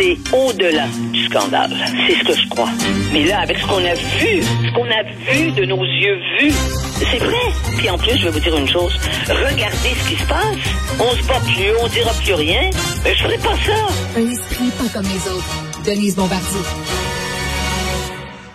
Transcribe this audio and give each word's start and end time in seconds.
c'est 0.00 0.16
au-delà 0.34 0.86
du 1.12 1.26
scandale. 1.26 1.72
C'est 2.06 2.14
ce 2.14 2.24
que 2.24 2.40
je 2.40 2.48
crois. 2.48 2.70
Mais 3.12 3.24
là, 3.24 3.40
avec 3.40 3.58
ce 3.58 3.66
qu'on 3.66 3.84
a 3.84 3.94
vu, 3.94 4.42
ce 4.42 4.74
qu'on 4.74 4.86
a 4.86 5.02
vu 5.32 5.52
de 5.52 5.64
nos 5.66 5.84
yeux 5.84 6.18
vus, 6.38 6.54
c'est 6.98 7.18
vrai. 7.18 7.76
Puis 7.76 7.90
en 7.90 7.98
plus, 7.98 8.16
je 8.16 8.24
vais 8.24 8.30
vous 8.30 8.40
dire 8.40 8.56
une 8.56 8.68
chose. 8.68 8.92
Regardez 9.28 9.94
ce 10.02 10.08
qui 10.08 10.16
se 10.16 10.26
passe. 10.26 10.56
On 10.98 11.10
se 11.10 11.26
bat 11.28 11.40
plus, 11.40 11.72
on 11.82 11.88
dira 11.88 12.12
plus 12.24 12.34
rien. 12.34 12.70
Mais 13.04 13.14
je 13.14 13.22
ferai 13.22 13.38
pas 13.38 13.56
ça. 13.66 14.18
Un 14.18 14.30
esprit 14.30 14.70
pas 14.78 14.88
comme 14.94 15.06
les 15.06 15.30
autres. 15.30 15.84
Denise 15.84 16.16
Bombardier. 16.16 16.60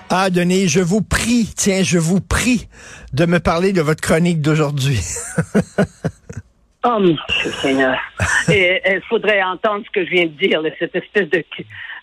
Ah, 0.10 0.30
Denis, 0.30 0.68
je 0.68 0.80
vous 0.80 1.02
prie, 1.02 1.50
tiens, 1.56 1.84
je 1.84 1.98
vous 1.98 2.22
prie 2.22 2.68
de 3.14 3.26
me 3.26 3.40
parler 3.40 3.74
de 3.74 3.82
votre 3.82 4.02
chronique 4.02 4.42
d'aujourd'hui. 4.42 5.00
Oh, 6.86 7.00
mon 7.00 7.16
Seigneur. 7.62 7.98
Et 8.52 8.82
il 8.88 9.02
faudrait 9.10 9.42
entendre 9.42 9.84
ce 9.86 9.92
que 9.92 10.06
je 10.06 10.12
viens 10.12 10.26
de 10.26 10.30
dire, 10.38 10.62
là, 10.62 10.70
cette 10.78 10.96
espèce 10.96 11.30
de, 11.30 11.44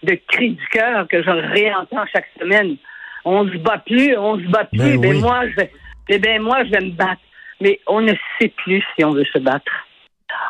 de 0.02 0.18
cri 0.28 0.50
du 0.50 0.66
cœur 0.68 1.06
que 1.08 1.22
je 1.22 1.30
réentends 1.30 2.04
chaque 2.12 2.28
semaine. 2.40 2.76
On 3.24 3.46
se 3.46 3.56
bat 3.58 3.78
plus, 3.78 4.16
on 4.18 4.36
se 4.38 4.46
bat 4.48 4.64
plus. 4.64 4.78
Ben 4.78 5.00
Ben 5.00 5.14
oui. 5.14 5.20
moi, 5.20 5.44
je, 5.56 5.64
eh 6.08 6.18
ben 6.18 6.42
moi, 6.42 6.64
je 6.64 6.70
vais 6.70 6.80
me 6.80 6.90
battre. 6.90 7.20
Mais 7.60 7.78
on 7.86 8.00
ne 8.00 8.12
sait 8.40 8.48
plus 8.48 8.82
si 8.96 9.04
on 9.04 9.12
veut 9.12 9.24
se 9.32 9.38
battre. 9.38 9.70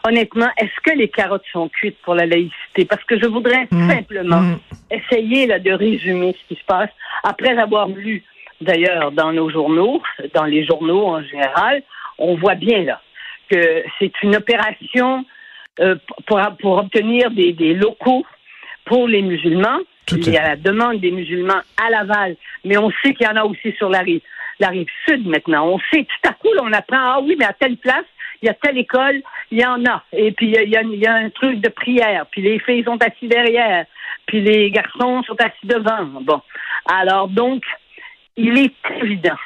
Honnêtement, 0.05 0.49
est-ce 0.57 0.81
que 0.83 0.97
les 0.97 1.09
carottes 1.09 1.45
sont 1.53 1.69
cuites 1.69 1.99
pour 2.03 2.15
la 2.15 2.25
laïcité? 2.25 2.85
Parce 2.89 3.05
que 3.05 3.19
je 3.21 3.27
voudrais 3.27 3.67
simplement 3.89 4.41
Mm. 4.41 4.59
essayer 4.91 5.47
là, 5.47 5.59
de 5.59 5.73
résumer 5.73 6.35
ce 6.41 6.49
qui 6.55 6.59
se 6.61 6.65
passe 6.65 6.89
après 7.25 7.59
avoir 7.59 7.89
lu, 7.89 8.23
d'ailleurs, 8.63 9.13
dans 9.13 9.33
nos 9.33 9.51
journaux, 9.51 10.01
dans 10.35 10.45
les 10.45 10.65
journaux 10.65 11.07
en 11.09 11.23
général, 11.23 11.83
on 12.19 12.37
voit 12.37 12.55
bien 12.55 12.83
là 12.85 13.01
que 13.53 13.85
c'est 13.99 14.13
une 14.23 14.37
opération 14.37 15.25
euh, 15.81 15.97
pour, 16.27 16.41
pour 16.61 16.79
obtenir 16.79 17.31
des, 17.31 17.53
des 17.53 17.75
locaux 17.75 18.25
pour 18.85 19.09
les 19.09 19.23
musulmans. 19.23 19.79
Tout 20.07 20.17
Il 20.19 20.33
y 20.33 20.37
a 20.37 20.43
la 20.51 20.57
demande 20.57 20.99
des 21.01 21.11
musulmans 21.13 21.63
à 21.83 21.91
Laval, 21.91 22.37
mais 22.65 22.77
on 22.77 22.91
sait 23.03 23.15
qu'il 23.15 23.27
y 23.27 23.31
en 23.31 23.37
a 23.37 23.45
aussi 23.45 23.73
sur 23.79 23.89
la 23.89 24.01
rive, 24.01 24.21
la 24.59 24.69
rive 24.69 24.89
sud 25.07 25.27
maintenant. 25.27 25.67
On 25.75 25.79
sait, 25.91 26.05
tout 26.05 26.29
à 26.29 26.33
coup, 26.33 26.53
là, 26.55 26.63
on 26.65 26.73
apprend, 26.73 26.99
ah 26.99 27.21
oui, 27.23 27.37
mais 27.39 27.45
à 27.45 27.53
telle 27.53 27.77
place, 27.77 28.05
il 28.43 28.47
y 28.47 28.49
a 28.49 28.55
telle 28.55 28.79
école, 28.79 29.23
il 29.53 29.61
y 29.61 29.65
en 29.65 29.85
a. 29.87 30.03
Et 30.13 30.33
puis, 30.33 30.47
il 30.47 30.53
y 30.55 30.59
a, 30.59 30.63
il 30.63 30.71
y 30.71 30.77
a- 30.77 30.83
il 30.83 30.99
y 30.99 31.07
a 31.07 31.15
un 31.15 31.31
truc 31.31 31.61
de 31.61 31.69
prière, 31.69 32.27
puis 32.33 32.43
les 32.43 32.59
filles 32.59 32.83
sont 32.85 32.99
assis 33.01 33.29
derrière, 33.29 33.87
puis 34.27 34.41
les 34.41 34.71
garçons 34.73 35.23
sont 35.23 35.37
assis 35.41 35.67
devant. 35.67 36.05
Bon. 36.23 36.41
Alors, 36.87 37.29
donc, 37.29 37.63
il 38.37 38.59
est 38.59 38.75
évident 39.01 39.39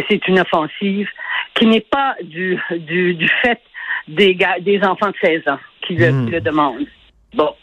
que 0.00 0.06
c'est 0.08 0.28
une 0.28 0.40
offensive 0.40 1.08
qui 1.54 1.66
n'est 1.66 1.80
pas 1.80 2.14
du, 2.22 2.58
du, 2.70 3.14
du 3.14 3.28
fait 3.42 3.60
des, 4.08 4.34
gars, 4.34 4.58
des 4.60 4.82
enfants 4.82 5.10
de 5.10 5.16
16 5.20 5.48
ans 5.48 5.58
qui 5.82 5.94
le, 5.96 6.10
Mm. 6.12 6.26
qui 6.26 6.32
le 6.32 6.40
demandent. 6.40 6.86
Bon, 7.34 7.54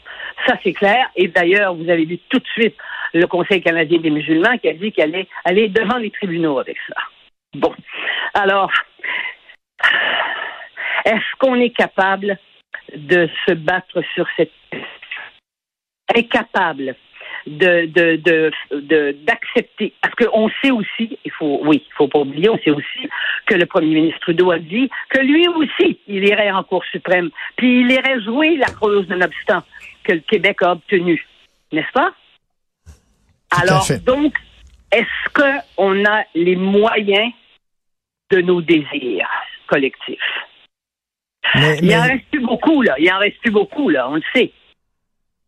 ça 0.45 0.57
c'est 0.63 0.73
clair. 0.73 1.09
Et 1.15 1.27
d'ailleurs, 1.27 1.75
vous 1.75 1.89
avez 1.89 2.05
vu 2.05 2.19
tout 2.29 2.39
de 2.39 2.47
suite 2.47 2.75
le 3.13 3.27
Conseil 3.27 3.61
canadien 3.61 3.99
des 3.99 4.09
musulmans 4.09 4.57
qui 4.57 4.69
a 4.69 4.73
dit 4.73 4.91
qu'elle 4.91 5.13
allait 5.13 5.27
aller 5.45 5.69
devant 5.69 5.97
les 5.97 6.11
tribunaux 6.11 6.59
avec 6.59 6.77
ça. 6.87 6.95
Bon, 7.55 7.73
alors, 8.33 8.71
est-ce 11.05 11.35
qu'on 11.39 11.55
est 11.55 11.69
capable 11.69 12.39
de 12.95 13.29
se 13.47 13.53
battre 13.53 14.01
sur 14.15 14.27
cette 14.35 14.51
incapable 16.15 16.95
de 17.47 17.85
de 17.87 18.15
de 18.17 18.51
de- 18.71 19.11
d'accepter 19.23 19.93
parce 20.01 20.15
qu'on 20.15 20.49
sait 20.61 20.71
aussi 20.71 21.17
il 21.25 21.31
faut 21.31 21.59
oui 21.63 21.83
il 21.85 21.93
faut 21.93 22.07
pas 22.07 22.19
oublier 22.19 22.49
on 22.49 22.57
sait 22.59 22.71
aussi 22.71 23.09
que 23.45 23.55
le 23.55 23.65
premier 23.65 23.95
ministre 23.95 24.19
Trudeau 24.21 24.51
a 24.51 24.59
dit 24.59 24.89
que 25.09 25.19
lui 25.19 25.47
aussi 25.49 25.99
il 26.07 26.27
irait 26.27 26.51
en 26.51 26.63
Cour 26.63 26.83
suprême 26.85 27.29
puis 27.57 27.81
il 27.81 27.91
irait 27.91 28.21
jouer 28.21 28.55
la 28.57 28.67
clause 28.67 29.07
de 29.07 29.15
non-obstant 29.15 29.63
que 30.03 30.13
le 30.13 30.19
Québec 30.19 30.61
a 30.61 30.71
obtenue 30.73 31.25
n'est-ce 31.71 31.91
pas? 31.91 32.13
Alors 33.51 33.85
donc 34.05 34.33
est-ce 34.91 35.29
que 35.33 35.59
on 35.77 36.05
a 36.05 36.23
les 36.35 36.55
moyens 36.55 37.33
de 38.31 38.41
nos 38.41 38.61
désirs 38.61 39.29
collectifs? 39.67 40.19
Mais, 41.55 41.79
il 41.81 41.95
en 41.95 42.03
reste 42.03 42.25
plus 42.31 42.41
beaucoup, 42.41 42.81
là. 42.81 42.95
Il 42.99 43.11
en 43.11 43.19
reste 43.19 43.39
plus 43.39 43.51
beaucoup, 43.51 43.89
là. 43.89 44.09
On 44.09 44.15
le 44.15 44.23
sait. 44.33 44.51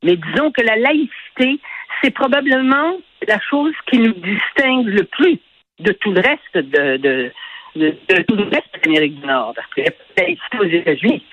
Mais 0.03 0.17
disons 0.17 0.51
que 0.51 0.61
la 0.61 0.75
laïcité, 0.75 1.59
c'est 2.05 2.11
probablement 2.11 2.97
la 3.27 3.39
chose 3.49 3.73
qui 3.89 3.97
nous 3.97 4.13
distingue 4.13 4.85
le 4.85 5.03
plus 5.05 5.39
de 5.79 5.91
tout 5.93 6.11
le 6.11 6.21
reste 6.21 6.53
de, 6.55 6.97
de, 6.97 7.31
de, 7.75 7.95
de 8.09 8.21
tout 8.21 8.35
le 8.35 8.43
reste 8.43 8.69
de 8.75 8.85
l'Amérique 8.85 9.19
du 9.19 9.25
Nord. 9.25 9.53
Parce 9.55 9.67
qu'il 9.73 9.83
n'y 9.83 9.89
a 9.89 9.91
pas 9.91 10.03
de 10.15 10.21
laïcité 10.21 10.59
aux 10.59 10.63
États-Unis. 10.81 11.25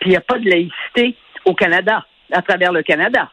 Puis 0.00 0.08
il 0.08 0.10
n'y 0.10 0.16
a 0.16 0.20
pas 0.22 0.38
de 0.38 0.48
laïcité 0.48 1.14
au 1.44 1.54
Canada, 1.54 2.06
à 2.32 2.40
travers 2.40 2.72
le 2.72 2.82
Canada. 2.82 3.30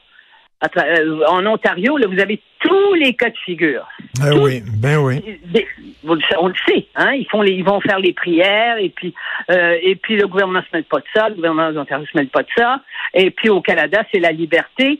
Tra- 0.61 0.85
euh, 0.85 1.23
en 1.27 1.43
Ontario, 1.47 1.97
là, 1.97 2.05
vous 2.07 2.19
avez 2.19 2.39
tous 2.59 2.93
les 2.95 3.13
cas 3.15 3.29
de 3.29 3.37
figure. 3.37 3.87
Ah 4.21 4.29
tout- 4.31 4.43
oui, 4.43 4.61
ben 4.79 4.97
oui. 4.97 5.39
Des- 5.45 5.67
on 6.03 6.13
le 6.47 6.53
sait, 6.67 6.85
hein, 6.95 7.13
ils 7.13 7.27
font 7.31 7.41
les, 7.41 7.53
ils 7.53 7.63
vont 7.63 7.79
faire 7.81 7.99
les 7.99 8.13
prières 8.13 8.77
et 8.77 8.89
puis 8.89 9.13
euh, 9.49 9.77
et 9.81 9.95
puis 9.95 10.17
le 10.17 10.27
gouvernement 10.27 10.61
se 10.61 10.67
mêle 10.75 10.83
pas 10.83 10.99
de 10.99 11.05
ça, 11.15 11.29
le 11.29 11.35
gouvernement 11.35 11.69
de 11.69 11.75
l'Ontario 11.77 12.05
se 12.05 12.15
mêle 12.17 12.27
pas 12.27 12.43
de 12.43 12.47
ça, 12.55 12.81
et 13.15 13.31
puis 13.31 13.49
au 13.49 13.61
Canada 13.61 14.03
c'est 14.11 14.19
la 14.19 14.31
liberté, 14.31 14.99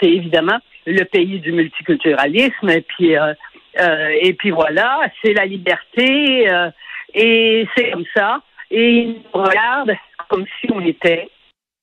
c'est 0.00 0.10
évidemment 0.10 0.58
le 0.92 1.04
pays 1.04 1.40
du 1.40 1.52
multiculturalisme 1.52 2.68
et 2.70 2.80
puis 2.80 3.16
euh, 3.16 3.34
euh, 3.80 4.08
et 4.20 4.32
puis 4.32 4.50
voilà, 4.50 5.00
c'est 5.22 5.34
la 5.34 5.44
liberté 5.44 6.50
euh, 6.50 6.70
et 7.14 7.66
c'est 7.76 7.90
comme 7.90 8.04
ça 8.14 8.40
et 8.70 8.90
ils 9.00 9.08
nous 9.08 9.42
regardent 9.42 9.96
comme 10.28 10.46
si 10.60 10.68
on 10.72 10.80
était 10.80 11.28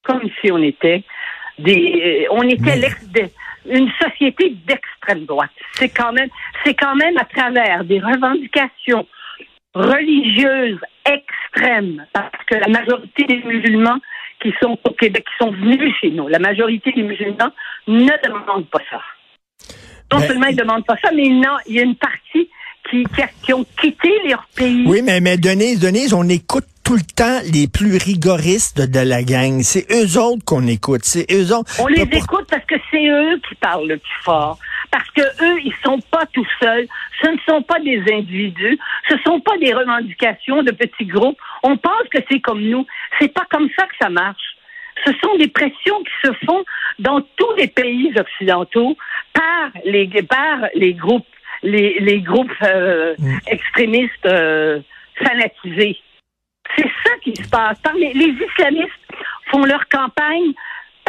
comme 0.03 0.29
si 0.41 0.51
on 0.51 0.61
était 0.61 1.03
des 1.59 2.27
on 2.31 2.43
était 2.43 2.79
Mais- 3.13 3.31
une 3.67 3.89
société 3.99 4.55
d'extrême 4.67 5.25
droite. 5.25 5.49
C'est 5.73 5.89
quand 5.89 6.11
même 6.11 6.29
c'est 6.63 6.75
quand 6.75 6.95
même 6.95 7.17
à 7.17 7.25
travers 7.25 7.83
des 7.83 7.99
revendications 7.99 9.07
religieuses 9.73 10.79
extrêmes 11.05 12.05
parce 12.13 12.43
que 12.47 12.55
la 12.55 12.67
majorité 12.67 13.23
des 13.25 13.43
musulmans 13.43 13.99
qui 14.41 14.53
sont 14.61 14.77
au 14.83 14.91
Québec, 14.91 15.25
qui 15.25 15.45
sont 15.45 15.51
venus 15.51 15.93
chez 16.01 16.11
nous, 16.11 16.27
la 16.27 16.39
majorité 16.39 16.91
des 16.91 17.03
musulmans 17.03 17.51
ne 17.87 18.27
demandent 18.27 18.69
pas 18.69 18.81
ça. 18.89 19.01
Non 20.11 20.19
seulement 20.19 20.47
ils 20.47 20.55
ne 20.55 20.61
demandent 20.61 20.85
pas 20.85 20.97
ça, 21.03 21.09
mais 21.13 21.23
il 21.23 21.39
y, 21.39 21.45
a, 21.45 21.57
il 21.67 21.75
y 21.75 21.79
a 21.79 21.83
une 21.83 21.95
partie 21.95 22.49
qui, 22.89 23.03
qui, 23.43 23.53
ont 23.53 23.65
quitté 23.79 24.11
leur 24.29 24.47
pays. 24.55 24.83
Oui, 24.85 25.01
mais, 25.03 25.19
mais 25.19 25.37
Denise, 25.37 25.79
Denise, 25.79 26.13
on 26.13 26.27
écoute 26.29 26.65
tout 26.83 26.95
le 26.95 27.01
temps 27.01 27.39
les 27.51 27.67
plus 27.67 27.97
rigoristes 27.97 28.79
de, 28.79 28.99
la 28.99 29.23
gang. 29.23 29.61
C'est 29.63 29.87
eux 29.91 30.19
autres 30.19 30.45
qu'on 30.45 30.67
écoute. 30.67 31.01
C'est 31.03 31.25
eux 31.31 31.53
autres. 31.53 31.81
On 31.81 31.87
les 31.87 32.05
pour- 32.05 32.19
écoute 32.19 32.47
parce 32.49 32.65
que 32.65 32.75
c'est 32.91 33.07
eux 33.07 33.41
qui 33.49 33.55
parlent 33.55 33.87
le 33.87 33.97
plus 33.97 34.23
fort. 34.23 34.59
Parce 34.91 35.09
que 35.11 35.21
eux, 35.21 35.59
ils 35.63 35.73
sont 35.83 35.99
pas 36.11 36.25
tout 36.27 36.45
seuls. 36.61 36.87
Ce 37.21 37.27
ne 37.27 37.37
sont 37.49 37.63
pas 37.63 37.79
des 37.79 38.01
individus. 38.13 38.77
Ce 39.09 39.17
sont 39.25 39.39
pas 39.39 39.57
des 39.57 39.73
revendications 39.73 40.61
de 40.61 40.71
petits 40.71 41.05
groupes. 41.05 41.37
On 41.69 41.75
pense 41.77 42.07
que 42.13 42.19
c'est 42.29 42.39
comme 42.41 42.61
nous. 42.73 42.85
C'est 43.19 43.33
pas 43.33 43.45
comme 43.51 43.69
ça 43.77 43.85
que 43.87 43.95
ça 44.01 44.09
marche. 44.09 44.47
Ce 45.05 45.11
sont 45.21 45.35
des 45.37 45.47
pressions 45.49 45.99
qui 46.07 46.13
se 46.27 46.31
font 46.45 46.63
dans 46.99 47.19
tous 47.37 47.53
les 47.57 47.67
pays 47.67 48.13
occidentaux 48.17 48.95
par 49.33 49.69
les 49.83 50.07
par 50.37 50.57
les 50.75 50.93
groupes 50.93 51.27
les, 51.63 51.97
les 51.99 52.19
groupes 52.21 52.51
euh, 52.63 53.15
Mm. 53.17 53.37
extrémistes 53.55 54.25
euh, 54.25 54.79
fanatisés. 55.23 55.97
C'est 56.75 56.89
ça 57.03 57.11
qui 57.23 57.33
se 57.35 57.47
passe. 57.49 57.77
Les, 57.97 58.13
les 58.13 58.33
islamistes 58.47 59.03
font 59.49 59.63
leur 59.65 59.83
campagne 59.89 60.51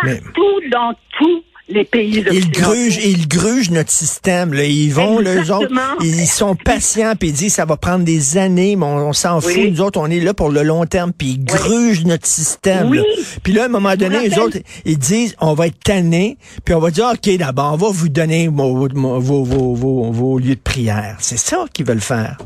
Mais- 0.04 0.18
partout 0.20 0.60
dans 0.76 0.92
tous 1.18 1.44
les 1.68 1.84
pays 1.84 2.24
Ils 2.30 2.50
grugent, 2.50 2.98
ils 3.04 3.26
grugent 3.26 3.70
notre 3.70 3.90
système. 3.90 4.52
Là. 4.54 4.64
Ils 4.64 4.92
vont, 4.92 5.18
là, 5.18 5.34
eux 5.34 5.50
autres, 5.52 5.72
ils 6.00 6.26
sont 6.26 6.54
patients, 6.54 7.14
puis 7.18 7.30
ils 7.30 7.32
disent 7.34 7.54
ça 7.54 7.64
va 7.64 7.76
prendre 7.76 8.04
des 8.04 8.36
années, 8.38 8.76
mais 8.76 8.84
on, 8.86 9.08
on 9.08 9.12
s'en 9.12 9.40
Oui. 9.40 9.52
fout. 9.54 9.70
Nous 9.72 9.80
autres, 9.80 10.00
on 10.00 10.06
est 10.10 10.20
là 10.20 10.32
pour 10.32 10.50
le 10.50 10.62
long 10.62 10.84
terme, 10.86 11.12
puis 11.12 11.30
ils 11.38 11.44
grugent 11.44 12.04
notre 12.04 12.26
système. 12.26 12.88
Oui. 12.90 12.98
là. 12.98 13.04
Puis 13.42 13.52
là, 13.52 13.62
à 13.62 13.66
un 13.66 13.68
moment 13.68 13.96
donné, 13.96 14.16
rappelle- 14.28 14.38
autres, 14.40 14.58
ils 14.84 14.98
disent 14.98 15.34
on 15.40 15.54
va 15.54 15.66
être 15.66 15.80
tannés, 15.82 16.38
puis 16.64 16.74
on 16.74 16.78
va 16.80 16.90
dire 16.90 17.10
OK, 17.12 17.36
d'abord, 17.36 17.72
on 17.74 17.76
va 17.76 17.88
vous 17.90 18.08
donner 18.08 18.48
vos, 18.48 18.74
vos, 18.88 18.88
vos, 19.20 19.44
vos, 19.44 19.74
vos- 19.74 20.12
vos 20.12 20.38
lieux 20.38 20.54
de 20.54 20.60
prière. 20.60 21.16
C'est 21.18 21.38
ça 21.38 21.64
qu'ils 21.72 21.86
veulent 21.86 22.00
faire. 22.00 22.38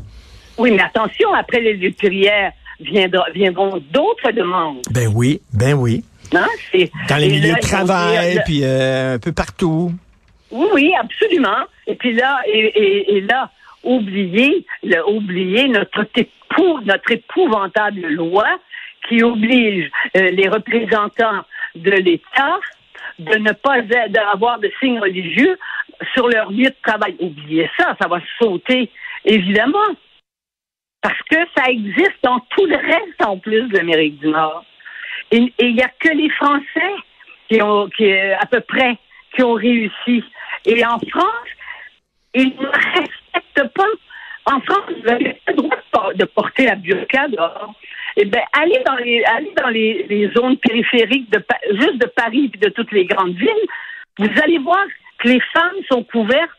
Oui, 0.57 0.71
mais 0.71 0.81
attention, 0.83 1.31
après 1.33 1.59
les 1.59 1.73
lieux 1.75 1.91
de 1.91 1.95
prière 1.95 2.51
viendra- 2.79 3.25
viendront 3.33 3.79
d'autres 3.93 4.31
demandes. 4.35 4.77
Ben 4.89 5.07
oui, 5.13 5.41
ben 5.53 5.73
oui. 5.73 6.03
Dans 7.09 7.17
les 7.17 7.27
milieux 7.29 7.49
là, 7.53 7.55
de 7.55 7.61
travail, 7.61 8.31
dire- 8.33 8.43
puis 8.45 8.63
euh, 8.63 9.15
un 9.15 9.19
peu 9.19 9.31
partout. 9.33 9.91
Oui, 10.51 10.67
oui, 10.73 10.93
absolument. 10.99 11.65
Et 11.87 11.95
puis 11.95 12.13
là, 12.13 12.39
et, 12.45 12.59
et- 12.59 13.17
et 13.17 13.21
là, 13.21 13.49
oublier, 13.83 14.65
le- 14.83 15.07
oublier 15.09 15.67
notre, 15.67 16.05
épou, 16.15 16.79
notre 16.85 17.11
épouvantable 17.11 18.01
loi 18.07 18.45
qui 19.07 19.23
oblige 19.23 19.89
euh, 20.15 20.29
les 20.31 20.47
représentants 20.47 21.43
de 21.75 21.91
l'État 21.91 22.59
de 23.19 23.37
ne 23.37 23.51
pas 23.51 23.81
d'avoir 24.09 24.59
de 24.59 24.71
signes 24.79 24.99
religieux 24.99 25.57
sur 26.13 26.27
leur 26.27 26.51
lieu 26.51 26.65
de 26.69 26.75
travail. 26.83 27.15
Oubliez 27.19 27.69
ça, 27.77 27.95
ça 28.01 28.07
va 28.07 28.19
sauter, 28.39 28.89
évidemment. 29.25 29.77
Parce 31.01 31.19
que 31.29 31.37
ça 31.57 31.65
existe 31.69 32.17
dans 32.23 32.39
tout 32.51 32.65
le 32.65 32.75
reste, 32.77 33.25
en 33.25 33.37
plus, 33.37 33.63
de 33.69 33.77
l'Amérique 33.77 34.19
du 34.19 34.27
Nord. 34.27 34.63
Et 35.31 35.53
il 35.59 35.75
n'y 35.75 35.81
a 35.81 35.89
que 35.99 36.09
les 36.09 36.29
Français 36.31 36.95
qui 37.49 37.61
ont, 37.61 37.89
qui, 37.89 38.11
à 38.11 38.45
peu 38.49 38.61
près, 38.61 38.97
qui 39.35 39.43
ont 39.43 39.53
réussi. 39.53 40.23
Et 40.65 40.85
en 40.85 40.99
France, 40.99 41.49
ils 42.33 42.53
ne 42.55 42.67
respectent 42.67 43.73
pas. 43.73 43.83
En 44.45 44.59
France, 44.61 44.83
vous 44.89 45.03
n'avez 45.03 45.33
pas 45.45 45.51
le 45.51 45.57
droit 45.57 46.13
de 46.13 46.25
porter 46.25 46.65
la 46.65 46.75
burqa 46.75 47.27
dehors. 47.27 47.73
Eh 48.17 48.25
bien, 48.25 48.41
allez 48.53 48.81
dans 48.85 48.95
les, 48.95 49.23
allez 49.23 49.53
dans 49.61 49.69
les, 49.69 50.05
les 50.09 50.31
zones 50.33 50.57
périphériques 50.57 51.31
de, 51.31 51.43
juste 51.79 51.97
de 51.97 52.07
Paris 52.07 52.51
et 52.53 52.57
de 52.57 52.69
toutes 52.69 52.91
les 52.91 53.05
grandes 53.05 53.35
villes. 53.35 53.67
Vous 54.19 54.29
allez 54.43 54.57
voir 54.57 54.83
que 55.19 55.29
les 55.29 55.39
femmes 55.53 55.77
sont 55.89 56.03
couvertes 56.03 56.49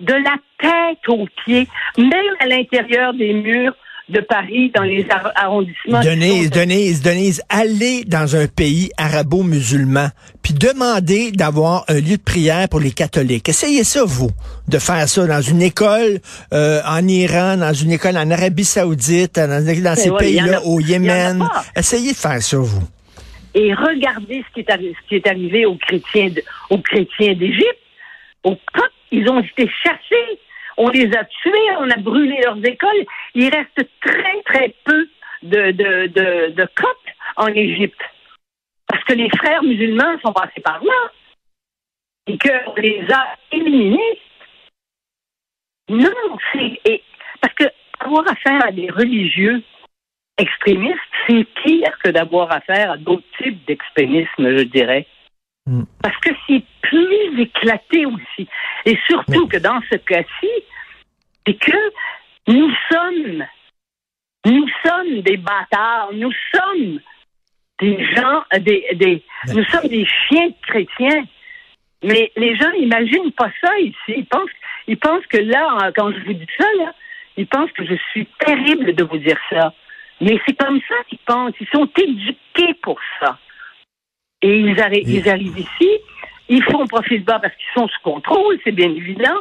de 0.00 0.14
la 0.14 0.36
tête 0.58 1.08
aux 1.08 1.26
pieds, 1.44 1.66
même 1.98 2.34
à 2.40 2.46
l'intérieur 2.46 3.12
des 3.12 3.32
murs 3.32 3.74
de 4.08 4.20
Paris, 4.20 4.70
dans 4.74 4.82
les 4.82 5.06
arrondissements. 5.34 6.00
Denise, 6.00 6.50
Denise, 6.50 7.02
Denise, 7.02 7.42
allez 7.48 8.04
dans 8.04 8.36
un 8.36 8.46
pays 8.46 8.90
arabo-musulman, 8.98 10.08
puis 10.42 10.52
demandez 10.52 11.32
d'avoir 11.32 11.84
un 11.88 11.94
lieu 11.94 12.18
de 12.18 12.22
prière 12.22 12.68
pour 12.68 12.80
les 12.80 12.90
catholiques. 12.90 13.48
Essayez 13.48 13.82
ça, 13.84 14.04
vous, 14.04 14.30
de 14.68 14.78
faire 14.78 15.08
ça 15.08 15.26
dans 15.26 15.40
une 15.40 15.62
école 15.62 16.20
euh, 16.52 16.80
en 16.86 17.06
Iran, 17.08 17.56
dans 17.56 17.72
une 17.72 17.92
école 17.92 18.18
en 18.18 18.30
Arabie 18.30 18.64
Saoudite, 18.64 19.36
dans, 19.36 19.64
dans 19.82 19.96
ces 19.96 20.10
pays-là, 20.10 20.62
au 20.64 20.80
Yémen. 20.80 21.42
Essayez 21.74 22.12
de 22.12 22.16
faire 22.16 22.42
ça, 22.42 22.58
vous. 22.58 22.86
Et 23.54 23.72
regardez 23.72 24.44
ce 24.48 24.54
qui 24.54 24.60
est, 24.60 24.70
ce 24.70 25.08
qui 25.08 25.14
est 25.14 25.26
arrivé 25.26 25.64
aux 25.64 25.76
chrétiens, 25.76 26.30
aux 26.70 26.78
chrétiens 26.78 27.34
d'Égypte. 27.34 27.78
Au 28.42 28.56
ils 29.12 29.28
ont 29.30 29.40
été 29.40 29.70
chassés 29.82 30.38
on 30.76 30.88
les 30.88 31.14
a 31.16 31.24
tués, 31.24 31.70
on 31.78 31.90
a 31.90 31.96
brûlé 31.96 32.40
leurs 32.42 32.64
écoles. 32.64 33.06
Il 33.34 33.48
reste 33.48 33.88
très, 34.00 34.42
très 34.44 34.74
peu 34.84 35.08
de, 35.42 35.70
de, 35.72 36.06
de, 36.08 36.68
en 37.36 37.48
Égypte. 37.48 38.00
Parce 38.86 39.04
que 39.04 39.14
les 39.14 39.28
frères 39.30 39.62
musulmans 39.62 40.18
sont 40.24 40.32
passés 40.32 40.60
par 40.60 40.82
là 40.82 41.10
et 42.26 42.38
qu'on 42.38 42.74
les 42.76 43.04
a 43.12 43.36
éliminés. 43.52 44.20
Non, 45.88 46.38
c'est. 46.52 47.02
Parce 47.40 47.54
que 47.54 47.64
avoir 48.00 48.30
affaire 48.30 48.64
à 48.66 48.72
des 48.72 48.90
religieux 48.90 49.62
extrémistes, 50.38 50.98
c'est 51.26 51.44
pire 51.62 51.98
que 52.02 52.10
d'avoir 52.10 52.50
affaire 52.52 52.92
à 52.92 52.96
d'autres 52.96 53.24
types 53.38 53.64
d'extrémisme, 53.66 54.56
je 54.56 54.64
dirais. 54.64 55.06
Mm. 55.66 55.84
Parce 56.02 56.16
que 56.18 56.30
c'est 56.46 56.62
plus 56.82 57.40
éclaté 57.40 58.06
aussi. 58.06 58.48
Et 58.84 58.98
surtout 59.08 59.48
que 59.48 59.56
dans 59.56 59.80
ce 59.90 59.96
cas-ci, 59.96 60.50
c'est 61.46 61.54
que 61.54 61.76
nous 62.48 62.70
sommes, 62.92 63.44
nous 64.44 64.66
sommes 64.84 65.20
des 65.22 65.38
bâtards, 65.38 66.10
nous 66.12 66.32
sommes 66.54 67.00
des 67.80 68.04
gens, 68.14 68.44
des, 68.58 68.86
des 68.94 69.22
nous 69.54 69.64
sommes 69.64 69.88
des 69.88 70.06
chiens 70.06 70.50
chrétiens. 70.62 71.24
Mais 72.02 72.30
les 72.36 72.54
gens 72.56 72.70
n'imaginent 72.78 73.32
pas 73.32 73.50
ça 73.62 73.78
ici. 73.78 73.96
Ils 74.08 74.26
pensent, 74.26 74.50
ils 74.86 74.98
pensent 74.98 75.26
que 75.26 75.38
là, 75.38 75.90
quand 75.96 76.12
je 76.12 76.18
vous 76.24 76.34
dis 76.34 76.46
ça, 76.58 76.66
là, 76.78 76.94
ils 77.38 77.46
pensent 77.46 77.72
que 77.72 77.84
je 77.86 77.94
suis 78.10 78.26
terrible 78.38 78.94
de 78.94 79.04
vous 79.04 79.16
dire 79.16 79.38
ça. 79.48 79.72
Mais 80.20 80.38
c'est 80.46 80.56
comme 80.56 80.80
ça 80.86 80.94
qu'ils 81.08 81.18
pensent. 81.26 81.54
Ils 81.58 81.68
sont 81.68 81.88
éduqués 81.96 82.74
pour 82.82 83.00
ça. 83.18 83.38
Et 84.44 84.58
ils, 84.58 84.78
arrivent, 84.78 85.08
ils 85.08 85.26
arrivent 85.26 85.58
ici, 85.58 85.90
ils 86.50 86.62
font 86.64 86.86
profil 86.86 87.24
bas 87.24 87.38
parce 87.40 87.54
qu'ils 87.54 87.80
sont 87.80 87.88
sous 87.88 88.00
contrôle, 88.02 88.58
c'est 88.62 88.72
bien 88.72 88.90
évident. 88.90 89.40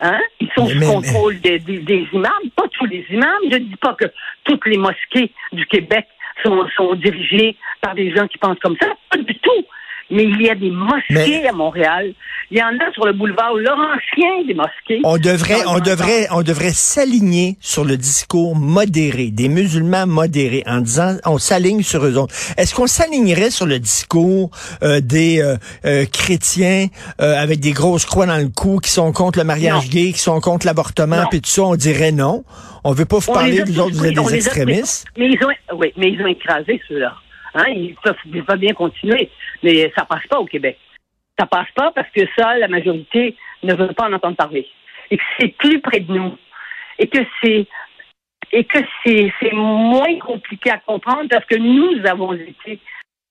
Hein? 0.00 0.18
Ils 0.40 0.48
sont 0.56 0.66
sous 0.66 0.80
contrôle 0.80 1.38
Des, 1.40 1.58
des, 1.58 2.08
imams, 2.14 2.50
pas 2.56 2.66
tous 2.72 2.86
les 2.86 3.04
imams. 3.10 3.42
Je 3.50 3.56
ne 3.56 3.64
dis 3.64 3.76
pas 3.76 3.92
que 3.92 4.06
toutes 4.44 4.64
les 4.64 4.78
mosquées 4.78 5.30
du 5.52 5.66
Québec 5.66 6.06
sont, 6.42 6.66
sont 6.74 6.94
dirigées 6.94 7.54
par 7.82 7.94
des 7.94 8.10
gens 8.16 8.26
qui 8.28 8.38
pensent 8.38 8.58
comme 8.60 8.78
ça. 8.80 8.88
Pas 9.10 9.18
du 9.18 9.34
tout 9.40 9.64
mais 10.10 10.24
il 10.24 10.42
y 10.42 10.50
a 10.50 10.54
des 10.54 10.70
mosquées 10.70 11.46
à 11.46 11.52
Montréal. 11.52 12.12
Il 12.50 12.58
y 12.58 12.62
en 12.62 12.68
a 12.68 12.90
sur 12.94 13.04
le 13.04 13.12
boulevard 13.12 13.54
Laurentien 13.54 14.44
des 14.46 14.54
mosquées. 14.54 15.00
On 15.04 15.18
devrait, 15.18 15.66
on 15.66 15.80
devrait, 15.80 16.28
on 16.30 16.42
devrait 16.42 16.72
s'aligner 16.72 17.58
sur 17.60 17.84
le 17.84 17.98
discours 17.98 18.56
modéré 18.56 19.30
des 19.30 19.48
musulmans 19.48 20.06
modérés 20.06 20.62
en 20.66 20.80
disant 20.80 21.16
on 21.26 21.36
s'aligne 21.36 21.82
sur 21.82 22.06
eux 22.06 22.16
autres. 22.16 22.34
Est-ce 22.56 22.74
qu'on 22.74 22.86
s'alignerait 22.86 23.50
sur 23.50 23.66
le 23.66 23.78
discours 23.78 24.50
euh, 24.82 25.00
des 25.00 25.42
euh, 25.42 25.56
euh, 25.84 26.06
chrétiens 26.06 26.86
avec 27.18 27.60
des 27.60 27.72
grosses 27.72 28.06
croix 28.06 28.26
dans 28.26 28.38
le 28.38 28.48
cou 28.48 28.78
qui 28.78 28.90
sont 28.90 29.12
contre 29.12 29.38
le 29.38 29.44
mariage 29.44 29.90
gay, 29.90 30.12
qui 30.12 30.18
sont 30.18 30.40
contre 30.40 30.66
l'avortement, 30.66 31.26
puis 31.30 31.40
tout 31.40 31.50
ça 31.50 31.62
On 31.62 31.76
dirait 31.76 32.12
non? 32.12 32.44
On 32.84 32.92
veut 32.92 33.04
pas 33.04 33.18
vous 33.18 33.32
parler, 33.32 33.62
vous 33.62 33.80
autres, 33.80 33.96
vous 33.96 34.06
êtes 34.06 34.14
des 34.14 34.34
extrémistes? 34.34 35.06
mais 35.18 35.30
ils 35.30 35.44
ont, 35.44 35.76
oui, 35.76 35.92
mais 35.96 36.12
ils 36.12 36.22
ont 36.22 36.26
écrasé 36.26 36.80
ceux-là. 36.88 37.14
Hein, 37.54 37.64
ils 37.68 37.94
peuvent, 37.96 38.44
pas 38.44 38.56
bien 38.56 38.74
continuer, 38.74 39.30
mais 39.62 39.90
ça 39.96 40.04
passe 40.04 40.26
pas 40.28 40.38
au 40.38 40.46
Québec. 40.46 40.78
Ça 41.38 41.46
passe 41.46 41.70
pas 41.74 41.92
parce 41.94 42.10
que 42.10 42.22
ça, 42.36 42.56
la 42.56 42.68
majorité 42.68 43.36
ne 43.62 43.74
veut 43.74 43.92
pas 43.92 44.08
en 44.08 44.12
entendre 44.12 44.36
parler. 44.36 44.66
Et 45.10 45.16
que 45.16 45.22
c'est 45.38 45.56
plus 45.56 45.80
près 45.80 46.00
de 46.00 46.12
nous. 46.12 46.36
Et 46.98 47.06
que 47.08 47.18
c'est 47.42 47.66
et 48.50 48.64
que 48.64 48.78
c'est 49.04 49.52
moins 49.52 50.18
compliqué 50.20 50.70
à 50.70 50.78
comprendre 50.78 51.28
parce 51.28 51.44
que 51.44 51.56
nous 51.56 52.06
avons 52.06 52.32
été 52.32 52.80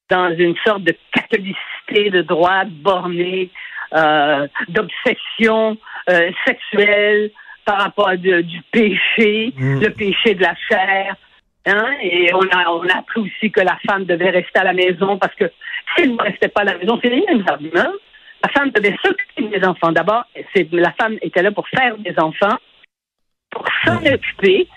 dans 0.09 0.31
une 0.37 0.55
sorte 0.65 0.83
de 0.83 0.95
catholicité 1.11 2.11
de 2.11 2.21
droite 2.21 2.69
bornée, 2.69 3.49
euh, 3.93 4.47
d'obsession 4.69 5.77
euh, 6.09 6.31
sexuelle 6.45 7.31
par 7.65 7.81
rapport 7.81 8.09
à 8.09 8.15
du 8.15 8.61
péché, 8.71 9.53
mmh. 9.57 9.79
le 9.81 9.89
péché 9.89 10.35
de 10.35 10.41
la 10.41 10.55
chair, 10.69 11.15
Hein? 11.67 11.97
Et 12.01 12.33
on 12.33 12.47
a, 12.47 12.71
on 12.71 12.87
a 12.87 12.99
appris 12.99 13.19
aussi 13.19 13.51
que 13.51 13.59
la 13.59 13.77
femme 13.85 14.05
devait 14.05 14.29
rester 14.29 14.59
à 14.59 14.63
la 14.63 14.73
maison 14.73 15.17
parce 15.17 15.35
que 15.35 15.51
si 15.95 16.03
elle 16.03 16.15
ne 16.15 16.21
restait 16.21 16.47
pas 16.47 16.61
à 16.61 16.63
la 16.63 16.77
maison, 16.77 16.97
c'est 17.03 17.09
les 17.09 17.25
mêmes 17.25 17.43
arguments. 17.45 17.93
La 18.41 18.49
femme 18.53 18.71
devait 18.71 18.95
s'occuper 19.03 19.59
des 19.59 19.65
enfants. 19.67 19.91
D'abord, 19.91 20.23
c'est 20.55 20.71
la 20.71 20.93
femme 20.93 21.17
était 21.21 21.41
là 21.41 21.51
pour 21.51 21.67
faire 21.67 21.97
des 21.97 22.17
enfants, 22.17 22.57
pour 23.51 23.65
s'en 23.83 23.97
occuper 24.05 24.67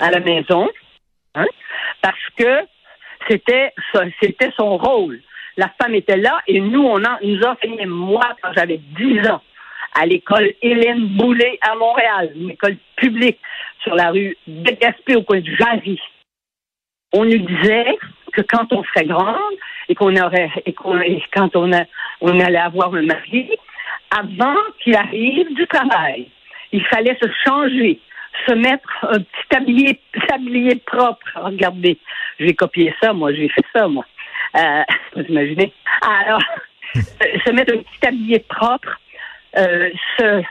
à 0.00 0.10
la 0.10 0.18
maison, 0.18 0.68
hein? 1.36 1.46
parce 2.02 2.28
que 2.36 2.66
c'était 3.28 3.72
c'était 4.20 4.50
son 4.56 4.76
rôle. 4.76 5.20
La 5.56 5.70
femme 5.80 5.94
était 5.94 6.16
là 6.16 6.40
et 6.48 6.60
nous, 6.60 6.82
on 6.82 7.04
a, 7.04 7.20
nous 7.22 7.46
a 7.46 7.54
fait 7.56 7.86
moi, 7.86 8.34
quand 8.42 8.52
j'avais 8.56 8.78
10 8.78 9.28
ans, 9.28 9.40
à 9.94 10.06
l'école 10.06 10.52
Hélène 10.62 11.06
Boulet 11.16 11.58
à 11.62 11.74
Montréal, 11.76 12.32
une 12.34 12.50
école 12.50 12.76
publique 12.96 13.38
sur 13.82 13.94
la 13.94 14.10
rue 14.10 14.36
de 14.46 14.70
Gaspé 14.72 15.16
au 15.16 15.22
coin 15.22 15.40
du 15.40 15.56
Jarry. 15.56 16.00
On 17.12 17.24
nous 17.24 17.38
disait 17.38 17.96
que 18.32 18.42
quand 18.42 18.72
on 18.72 18.82
serait 18.84 19.06
grande 19.06 19.54
et 19.88 19.94
qu'on 19.94 20.16
aurait 20.16 20.50
et, 20.66 20.72
qu'on, 20.72 21.00
quand 21.32 21.54
on, 21.54 21.72
a, 21.72 21.84
on 22.20 22.40
allait 22.40 22.58
avoir 22.58 22.92
un 22.94 23.02
mari, 23.02 23.50
avant 24.10 24.56
qu'il 24.82 24.96
arrive 24.96 25.54
du 25.54 25.66
travail, 25.66 26.28
il 26.72 26.84
fallait 26.86 27.16
se 27.22 27.28
changer, 27.44 28.00
se 28.46 28.52
mettre 28.54 28.88
un 29.02 29.18
petit 29.20 29.48
tablier, 29.48 30.00
tablier 30.28 30.76
propre. 30.86 31.26
Regardez, 31.36 31.98
j'ai 32.40 32.54
copié 32.54 32.94
ça, 33.00 33.12
moi, 33.12 33.32
j'ai 33.32 33.48
fait 33.48 33.64
ça, 33.72 33.86
moi. 33.86 34.04
Euh, 34.56 34.82
vous 35.16 35.22
imaginez? 35.22 35.72
Alors, 36.02 36.42
se 36.94 37.50
mettre 37.52 37.74
un 37.74 37.78
petit 37.78 38.00
tablier 38.00 38.40
propre, 38.40 38.98
euh, 39.56 39.90
se, 40.18 40.42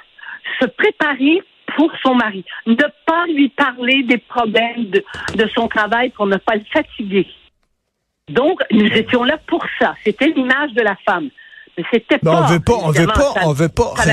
se 0.60 0.66
préparer 0.66 1.42
pour 1.76 1.92
son 2.02 2.16
mari. 2.16 2.46
Ne 2.66 2.76
pas 3.06 3.26
lui 3.28 3.50
parler 3.50 4.04
des 4.04 4.18
problèmes 4.18 4.86
de, 4.86 5.04
de 5.36 5.50
son 5.56 5.68
travail 5.68 6.10
pour 6.10 6.28
ne 6.28 6.38
pas 6.38 6.56
le 6.56 6.64
fatiguer. 6.72 7.28
Donc, 8.30 8.62
nous 8.72 8.88
étions 8.88 9.24
là 9.24 9.38
pour 9.48 9.64
ça. 9.80 9.96
C'était 10.04 10.28
l'image 10.28 10.72
de 10.74 10.82
la 10.82 10.96
femme. 11.06 11.30
Mais 11.78 11.84
c'était 11.92 12.20
pas. 12.20 12.44
On 12.44 12.46
veut 12.46 12.60
pas, 12.60 12.74
on 12.74 12.92
veut 12.92 13.08
pas, 13.08 13.34
on 13.46 13.54
veut 13.54 13.70
pas. 13.70 13.94
Ça 13.98 14.06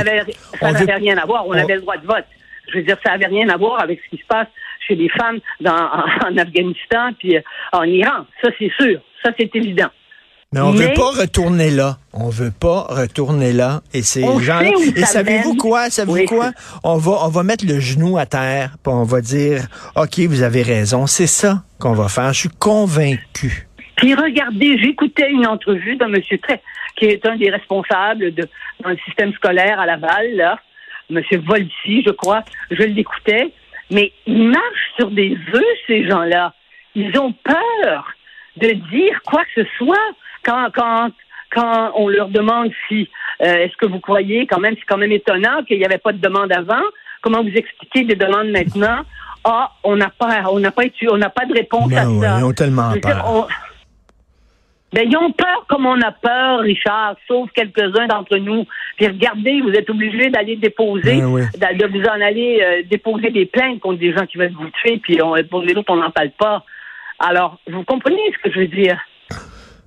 n'avait 0.72 0.94
rien 0.94 1.18
à 1.18 1.26
voir. 1.26 1.46
On, 1.46 1.52
avait 1.52 1.74
le 1.74 1.82
droit 1.82 1.96
de 1.96 2.06
vote. 2.06 2.24
Je 2.68 2.78
veux 2.78 2.84
dire, 2.84 2.96
ça 3.04 3.12
n'avait 3.12 3.26
rien 3.26 3.48
à 3.48 3.56
voir 3.56 3.80
avec 3.80 4.00
ce 4.04 4.16
qui 4.16 4.22
se 4.22 4.26
passe 4.26 4.48
chez 4.86 4.94
les 4.94 5.08
femmes 5.10 5.38
dans, 5.60 5.72
en, 6.26 6.36
Afghanistan 6.36 7.10
puis 7.18 7.36
euh, 7.36 7.42
en 7.72 7.84
Iran. 7.84 8.26
Ça, 8.42 8.50
c'est 8.58 8.72
sûr. 8.80 9.00
Ça, 9.22 9.30
c'est 9.38 9.54
évident. 9.54 9.90
Mais 10.52 10.60
on 10.60 10.72
veut 10.72 10.92
pas 10.94 11.12
retourner 11.12 11.70
là. 11.70 11.98
On 12.12 12.28
veut 12.28 12.50
pas 12.50 12.80
retourner 12.88 13.52
là. 13.52 13.82
Et 13.94 14.02
ces 14.02 14.22
gens. 14.40 14.60
Et 14.96 15.02
savez-vous 15.02 15.54
quoi? 15.54 15.90
Savez-vous 15.90 16.26
quoi? 16.26 16.50
On 16.82 16.96
va, 16.96 17.24
on 17.24 17.28
va 17.28 17.44
mettre 17.44 17.64
le 17.64 17.78
genou 17.78 18.18
à 18.18 18.26
terre, 18.26 18.70
puis 18.82 18.92
on 18.92 19.04
va 19.04 19.20
dire, 19.20 19.68
OK, 19.94 20.18
vous 20.18 20.42
avez 20.42 20.62
raison. 20.62 21.06
C'est 21.06 21.28
ça 21.28 21.62
qu'on 21.78 21.92
va 21.92 22.08
faire. 22.08 22.32
Je 22.32 22.40
suis 22.40 22.48
convaincu. 22.48 23.68
Puis 23.94 24.12
regardez, 24.16 24.76
j'écoutais 24.78 25.30
une 25.30 25.46
entrevue 25.46 25.94
d'un 25.94 26.08
monsieur 26.08 26.38
Très, 26.38 26.60
qui 26.96 27.04
est 27.04 27.24
un 27.26 27.36
des 27.36 27.50
responsables 27.50 28.34
de, 28.34 28.48
dans 28.82 28.90
le 28.90 28.98
système 29.04 29.32
scolaire 29.34 29.78
à 29.78 29.86
Laval, 29.86 30.34
là. 30.34 30.58
Monsieur 31.10 31.38
Volsi, 31.46 32.02
je 32.04 32.10
crois. 32.10 32.42
Je 32.72 32.82
l'écoutais. 32.82 33.52
Mais 33.92 34.10
ils 34.26 34.48
marchent 34.48 34.94
sur 34.96 35.12
des 35.12 35.36
œufs, 35.54 35.62
ces 35.86 36.08
gens-là. 36.08 36.54
Ils 36.96 37.16
ont 37.20 37.32
peur 37.44 38.14
de 38.56 38.70
dire 38.90 39.20
quoi 39.26 39.42
que 39.44 39.62
ce 39.62 39.68
soit 39.78 39.96
quand, 40.44 40.68
quand, 40.74 41.10
quand 41.50 41.92
on 41.94 42.08
leur 42.08 42.28
demande 42.28 42.70
si 42.88 43.08
euh, 43.42 43.64
est-ce 43.64 43.76
que 43.76 43.86
vous 43.86 44.00
croyez 44.00 44.46
quand 44.46 44.60
même, 44.60 44.74
c'est 44.76 44.86
quand 44.86 44.98
même 44.98 45.12
étonnant 45.12 45.62
qu'il 45.64 45.78
n'y 45.78 45.84
avait 45.84 45.98
pas 45.98 46.12
de 46.12 46.18
demande 46.18 46.52
avant. 46.52 46.82
Comment 47.22 47.42
vous 47.42 47.54
expliquez 47.54 48.04
des 48.04 48.16
demandes 48.16 48.48
maintenant? 48.48 49.00
Ah, 49.44 49.72
on 49.84 49.96
n'a 49.96 50.10
pas, 50.10 50.42
on 50.50 50.58
n'a 50.58 50.70
pas 50.70 50.82
on 51.10 51.16
n'a 51.16 51.30
pas 51.30 51.46
de 51.46 51.54
réponse 51.54 51.88
ben 51.88 51.96
à 51.96 52.20
ça. 52.20 52.38
Ils 52.38 52.44
ont 52.44 52.52
tellement 52.52 52.92
peur. 53.00 53.48
Ben, 54.92 55.08
ils 55.08 55.16
ont 55.16 55.30
peur 55.30 55.64
comme 55.68 55.86
on 55.86 56.00
a 56.00 56.10
peur, 56.10 56.60
Richard, 56.60 57.14
sauf 57.28 57.48
quelques-uns 57.52 58.08
d'entre 58.08 58.36
nous. 58.38 58.66
Puis 58.96 59.06
regardez, 59.06 59.60
vous 59.60 59.70
êtes 59.70 59.88
obligés 59.88 60.30
d'aller 60.30 60.56
déposer, 60.56 61.20
Ben 61.58 61.76
de 61.76 61.86
vous 61.86 62.04
en 62.04 62.20
aller 62.20 62.60
euh, 62.60 62.82
déposer 62.90 63.30
des 63.30 63.46
plaintes 63.46 63.78
contre 63.80 64.00
des 64.00 64.12
gens 64.12 64.26
qui 64.26 64.36
veulent 64.36 64.52
vous 64.52 64.70
tuer, 64.82 64.98
puis 64.98 65.22
on, 65.22 65.34
pour 65.44 65.62
les 65.62 65.74
autres, 65.74 65.92
on 65.92 65.96
n'en 65.96 66.10
parle 66.10 66.32
pas. 66.32 66.64
Alors, 67.20 67.58
vous 67.66 67.84
comprenez 67.84 68.32
ce 68.32 68.38
que 68.42 68.50
je 68.50 68.60
veux 68.60 68.68
dire? 68.68 68.98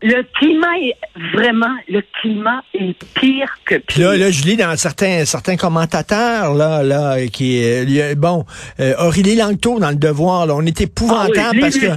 Le 0.05 0.21
climat 0.37 0.77
est 0.81 0.95
vraiment, 1.33 1.73
le 1.87 2.01
climat 2.21 2.61
est 2.73 2.93
pire 3.15 3.47
que 3.65 3.75
Puis 3.75 3.95
pire. 3.99 4.09
là, 4.11 4.17
là, 4.17 4.31
je 4.31 4.43
lis 4.43 4.57
dans 4.57 4.75
certains 4.75 5.23
certains 5.25 5.55
commentateurs 5.55 6.53
là, 6.53 6.83
là, 6.83 7.25
qui 7.27 7.61
euh, 7.63 8.13
bon, 8.15 8.45
euh, 8.79 8.93
Aurélie 8.99 9.35
Langto 9.35 9.79
dans 9.79 9.89
le 9.89 9.95
Devoir, 9.95 10.45
là, 10.45 10.55
on 10.55 10.65
est 10.65 10.81
épouvantable 10.81 11.39
Ah 11.39 11.49
oui, 11.53 11.59
parce 11.61 11.77
que 11.77 11.87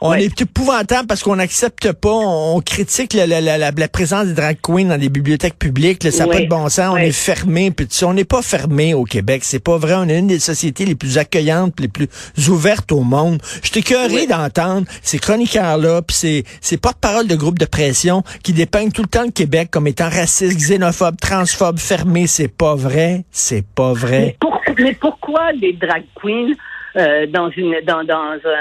on 0.00 0.14
est 0.14 0.40
épouvantable 0.40 1.06
parce 1.06 1.22
qu'on 1.22 1.36
n'accepte 1.36 1.92
pas, 1.92 2.10
on, 2.10 2.56
on 2.56 2.60
critique 2.60 3.12
la, 3.12 3.26
la, 3.26 3.40
la, 3.40 3.58
la- 3.58 3.88
présence 3.88 4.26
des 4.26 4.34
drag 4.34 4.56
queens 4.62 4.86
dans 4.86 5.00
les 5.00 5.08
bibliothèques 5.08 5.58
publiques, 5.58 6.04
là, 6.04 6.10
ça 6.10 6.24
n'a 6.26 6.32
pas 6.32 6.40
de 6.40 6.46
bon 6.48 6.68
sens, 6.68 6.94
on 6.94 6.96
est 6.96 7.12
fermé, 7.12 7.70
puis 7.70 7.86
on 8.04 8.14
n'est 8.14 8.24
pas 8.24 8.40
fermé 8.40 8.94
au 8.94 9.04
Québec, 9.04 9.42
c'est 9.44 9.58
pas 9.62 9.76
vrai, 9.76 9.94
on 9.96 10.08
est 10.08 10.18
une 10.18 10.28
des 10.28 10.38
sociétés 10.38 10.86
les 10.86 10.94
plus 10.94 11.18
accueillantes, 11.18 11.78
les 11.80 11.88
plus 11.88 12.08
ouvertes 12.48 12.92
au 12.92 13.00
monde. 13.00 13.42
Je 13.62 13.70
t'ai 13.70 13.82
d'entendre 14.26 14.86
ces 15.02 15.18
chroniqueurs 15.18 15.76
là, 15.76 16.00
puis 16.02 16.16
ces, 16.16 16.44
ces 16.60 16.76
porte-parole 16.76 17.26
de 17.26 17.34
groupes 17.50 17.58
de 17.58 17.64
pression 17.66 18.22
qui 18.44 18.52
dépeignent 18.52 18.92
tout 18.92 19.02
le 19.02 19.08
temps 19.08 19.24
le 19.24 19.32
Québec 19.32 19.70
comme 19.72 19.86
étant 19.88 20.04
raciste, 20.08 20.56
xénophobe, 20.56 21.16
transphobe, 21.20 21.78
fermé, 21.78 22.26
c'est 22.28 22.48
pas 22.56 22.76
vrai, 22.76 23.24
c'est 23.30 23.64
pas 23.74 23.92
Mais, 23.94 23.98
vrai. 24.00 24.36
pour- 24.40 24.60
mais 24.78 24.94
pourquoi 24.94 25.50
les 25.52 25.72
drag 25.72 26.04
queens 26.14 26.52
euh, 26.96 27.26
dans 27.26 27.50
une 27.50 27.74
dans 27.86 28.04
dans 28.04 28.32
euh, 28.32 28.54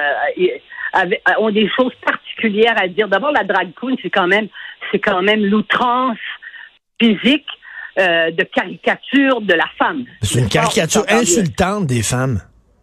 avec- 0.94 1.22
euh, 1.28 1.34
ont 1.44 1.52
des 1.52 1.70
choses 1.76 1.94
particulières 2.04 2.76
à 2.82 2.88
dire? 2.88 3.08
D'abord, 3.08 3.32
la 3.32 3.44
drag 3.44 3.70
queen, 3.80 3.96
c'est 4.02 4.10
quand 4.10 4.28
même 4.28 4.48
c'est 4.92 5.00
quand 5.00 5.22
même 5.22 5.46
l'outrance 5.46 6.18
physique 7.00 7.46
euh, 8.00 8.32
de 8.32 8.44
caricature 8.44 9.42
de 9.42 9.54
la 9.54 9.66
femme. 9.78 10.06
C'est 10.24 10.40
une 10.40 10.50
caricature 10.50 11.04
insultante 11.10 11.86
des 11.86 12.02
femmes. 12.02 12.42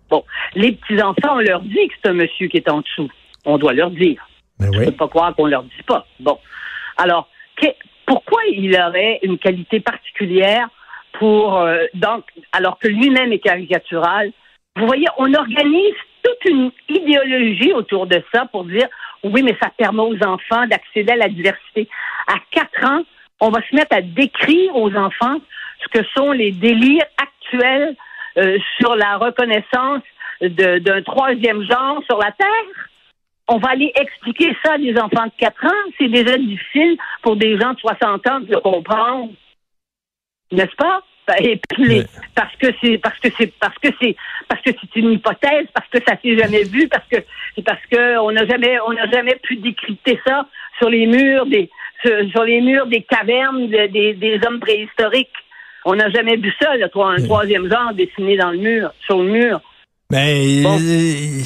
Bon, 0.08 0.22
les 0.54 0.72
petits 0.72 1.02
enfants, 1.02 1.34
on 1.36 1.40
leur 1.40 1.62
dit 1.62 1.88
que 1.88 1.94
c'est 2.00 2.10
un 2.10 2.14
monsieur 2.14 2.46
qui 2.46 2.58
est 2.58 2.68
en 2.70 2.80
dessous. 2.80 3.08
On 3.44 3.58
doit 3.58 3.72
leur 3.72 3.90
dire. 3.90 4.25
Je 4.60 4.68
oui. 4.68 4.86
peux 4.86 4.92
pas 4.92 5.08
croire 5.08 5.34
qu'on 5.34 5.46
leur 5.46 5.62
dise 5.64 5.82
pas. 5.86 6.06
Bon. 6.20 6.38
Alors, 6.96 7.28
que- 7.60 7.66
pourquoi 8.06 8.40
il 8.50 8.74
aurait 8.80 9.18
une 9.22 9.38
qualité 9.38 9.80
particulière 9.80 10.68
pour 11.18 11.56
euh, 11.58 11.84
donc 11.94 12.24
alors 12.52 12.78
que 12.78 12.88
lui-même 12.88 13.32
est 13.32 13.38
caricatural? 13.40 14.32
Vous 14.76 14.86
voyez, 14.86 15.06
on 15.18 15.32
organise 15.34 15.94
toute 16.22 16.44
une 16.50 16.70
idéologie 16.88 17.72
autour 17.72 18.06
de 18.06 18.22
ça 18.32 18.46
pour 18.46 18.64
dire 18.64 18.88
oui, 19.24 19.42
mais 19.42 19.56
ça 19.60 19.70
permet 19.76 20.02
aux 20.02 20.22
enfants 20.24 20.66
d'accéder 20.66 21.12
à 21.12 21.16
la 21.16 21.28
diversité. 21.28 21.88
À 22.28 22.34
quatre 22.50 22.84
ans, 22.84 23.02
on 23.40 23.50
va 23.50 23.60
se 23.68 23.74
mettre 23.74 23.96
à 23.96 24.02
décrire 24.02 24.76
aux 24.76 24.94
enfants 24.94 25.38
ce 25.82 25.98
que 25.98 26.04
sont 26.16 26.32
les 26.32 26.52
délires 26.52 27.04
actuels 27.18 27.96
euh, 28.38 28.58
sur 28.78 28.94
la 28.96 29.16
reconnaissance 29.16 30.02
de- 30.40 30.78
d'un 30.78 31.02
troisième 31.02 31.62
genre 31.62 32.02
sur 32.08 32.18
la 32.18 32.30
Terre 32.32 32.85
on 33.48 33.58
va 33.58 33.70
aller 33.70 33.92
expliquer 33.94 34.56
ça 34.64 34.72
à 34.74 34.78
des 34.78 34.96
enfants 34.98 35.26
de 35.26 35.32
4 35.38 35.64
ans. 35.66 35.90
C'est 35.98 36.08
déjà 36.08 36.36
difficile 36.36 36.96
pour 37.22 37.36
des 37.36 37.58
gens 37.58 37.72
de 37.74 37.78
60 37.80 38.26
ans 38.28 38.40
de 38.40 38.50
le 38.52 38.60
comprendre. 38.60 39.30
N'est-ce 40.52 40.74
pas? 40.76 41.02
Et 41.40 41.60
puis 41.68 41.84
les- 41.84 42.00
Ouais. 42.00 42.06
parce 42.36 42.54
que 42.54 42.68
c'est 42.80 42.98
parce 42.98 43.18
que 43.18 43.28
c'est 43.36 43.52
parce 43.58 43.76
que 43.78 43.88
c'est 44.00 44.14
parce 44.48 44.62
que 44.62 44.70
c'est 44.80 44.96
une 45.00 45.10
hypothèse, 45.10 45.66
parce 45.74 45.88
que 45.88 45.98
ça 46.06 46.16
s'est 46.22 46.38
jamais 46.38 46.62
vu, 46.62 46.86
parce 46.88 47.06
que 47.08 47.16
c'est 47.56 47.64
parce 47.64 47.84
que 47.90 48.18
on 48.18 48.30
n'a 48.30 48.46
jamais 48.46 48.78
on 48.86 48.92
n'a 48.92 49.10
jamais 49.10 49.34
pu 49.42 49.56
décrypter 49.56 50.20
ça 50.24 50.46
sur 50.78 50.88
les 50.88 51.04
murs 51.06 51.46
des 51.46 51.68
sur, 52.04 52.30
sur 52.30 52.44
les 52.44 52.60
murs 52.60 52.86
des 52.86 53.02
cavernes 53.02 53.66
de- 53.68 53.86
des, 53.88 54.14
des 54.14 54.38
hommes 54.46 54.60
préhistoriques. 54.60 55.30
On 55.84 55.96
n'a 55.96 56.10
jamais 56.10 56.36
vu 56.36 56.52
ça, 56.60 56.76
le, 56.76 56.88
trois- 56.88 57.12
un 57.12 57.24
troisième 57.24 57.68
genre 57.68 57.92
dessiné 57.92 58.36
dans 58.36 58.50
le 58.52 58.58
mur, 58.58 58.90
sur 59.04 59.18
le 59.20 59.28
mur. 59.28 59.60
Ben, 60.08 60.62
Bon. 60.62 60.78
euh, 60.78 61.42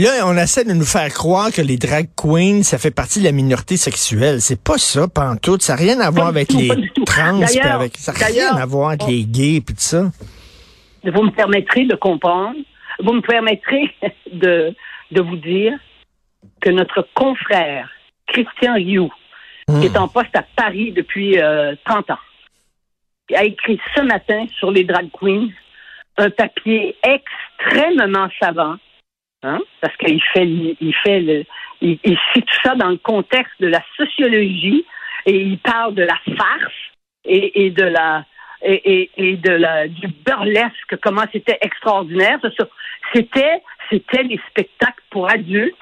là, 0.00 0.26
on 0.26 0.36
essaie 0.36 0.64
de 0.64 0.72
nous 0.72 0.84
faire 0.84 1.08
croire 1.12 1.52
que 1.52 1.62
les 1.62 1.76
drag 1.76 2.08
queens, 2.16 2.62
ça 2.64 2.78
fait 2.78 2.90
partie 2.90 3.20
de 3.20 3.24
la 3.24 3.32
minorité 3.32 3.76
sexuelle. 3.76 4.40
C'est 4.40 4.60
pas 4.60 4.76
ça, 4.76 5.06
pantoute. 5.06 5.62
Ça 5.62 5.74
n'a 5.74 5.78
rien 5.78 6.00
à 6.00 6.10
voir 6.10 6.26
avec 6.26 6.48
tout, 6.48 6.58
les 6.58 6.68
trans, 7.06 7.40
avec, 7.40 7.96
ça 7.96 8.12
n'a 8.12 8.26
rien 8.26 8.56
à 8.56 8.66
voir 8.66 8.88
avec 8.88 9.06
les 9.06 9.24
gays, 9.24 9.60
puis 9.60 9.76
tout 9.76 9.80
ça. 9.82 10.10
vous 11.04 11.22
me 11.22 11.30
permettrez 11.30 11.84
de 11.84 11.94
comprendre, 11.94 12.56
vous 13.00 13.12
me 13.12 13.20
permettrez 13.22 13.94
de, 14.32 14.74
de 15.12 15.20
vous 15.20 15.36
dire 15.36 15.74
que 16.60 16.70
notre 16.70 17.06
confrère 17.14 17.88
Christian 18.26 18.74
Rioux, 18.74 19.12
qui 19.80 19.86
est 19.86 19.96
en 19.96 20.08
poste 20.08 20.34
à 20.34 20.44
Paris 20.56 20.90
depuis 20.90 21.38
euh, 21.38 21.76
30 21.84 22.10
ans, 22.10 22.18
a 23.34 23.44
écrit 23.44 23.78
ce 23.94 24.00
matin 24.02 24.44
sur 24.58 24.72
les 24.72 24.82
drag 24.82 25.08
queens 25.18 25.48
un 26.18 26.30
papier 26.30 26.96
extrêmement 27.02 28.28
savant, 28.40 28.76
hein, 29.42 29.60
parce 29.80 29.96
qu'il 29.96 30.22
fait, 30.32 30.46
il 30.46 30.94
fait 31.02 31.20
le, 31.20 31.44
il, 31.80 31.98
il 32.04 32.18
cite 32.32 32.46
tout 32.46 32.60
ça 32.64 32.74
dans 32.74 32.90
le 32.90 32.98
contexte 32.98 33.60
de 33.60 33.68
la 33.68 33.82
sociologie 33.96 34.84
et 35.26 35.36
il 35.36 35.58
parle 35.58 35.94
de 35.94 36.02
la 36.02 36.18
farce 36.36 36.74
et, 37.24 37.64
et 37.64 37.70
de 37.70 37.84
la 37.84 38.24
et, 38.64 39.00
et, 39.00 39.10
et 39.16 39.36
de 39.36 39.50
la 39.50 39.88
du 39.88 40.06
burlesque, 40.24 40.96
comment 41.02 41.24
c'était 41.32 41.58
extraordinaire. 41.60 42.38
C'était 43.12 43.62
c'était 43.90 44.24
des 44.24 44.40
spectacles 44.50 45.02
pour 45.10 45.28
adultes. 45.30 45.74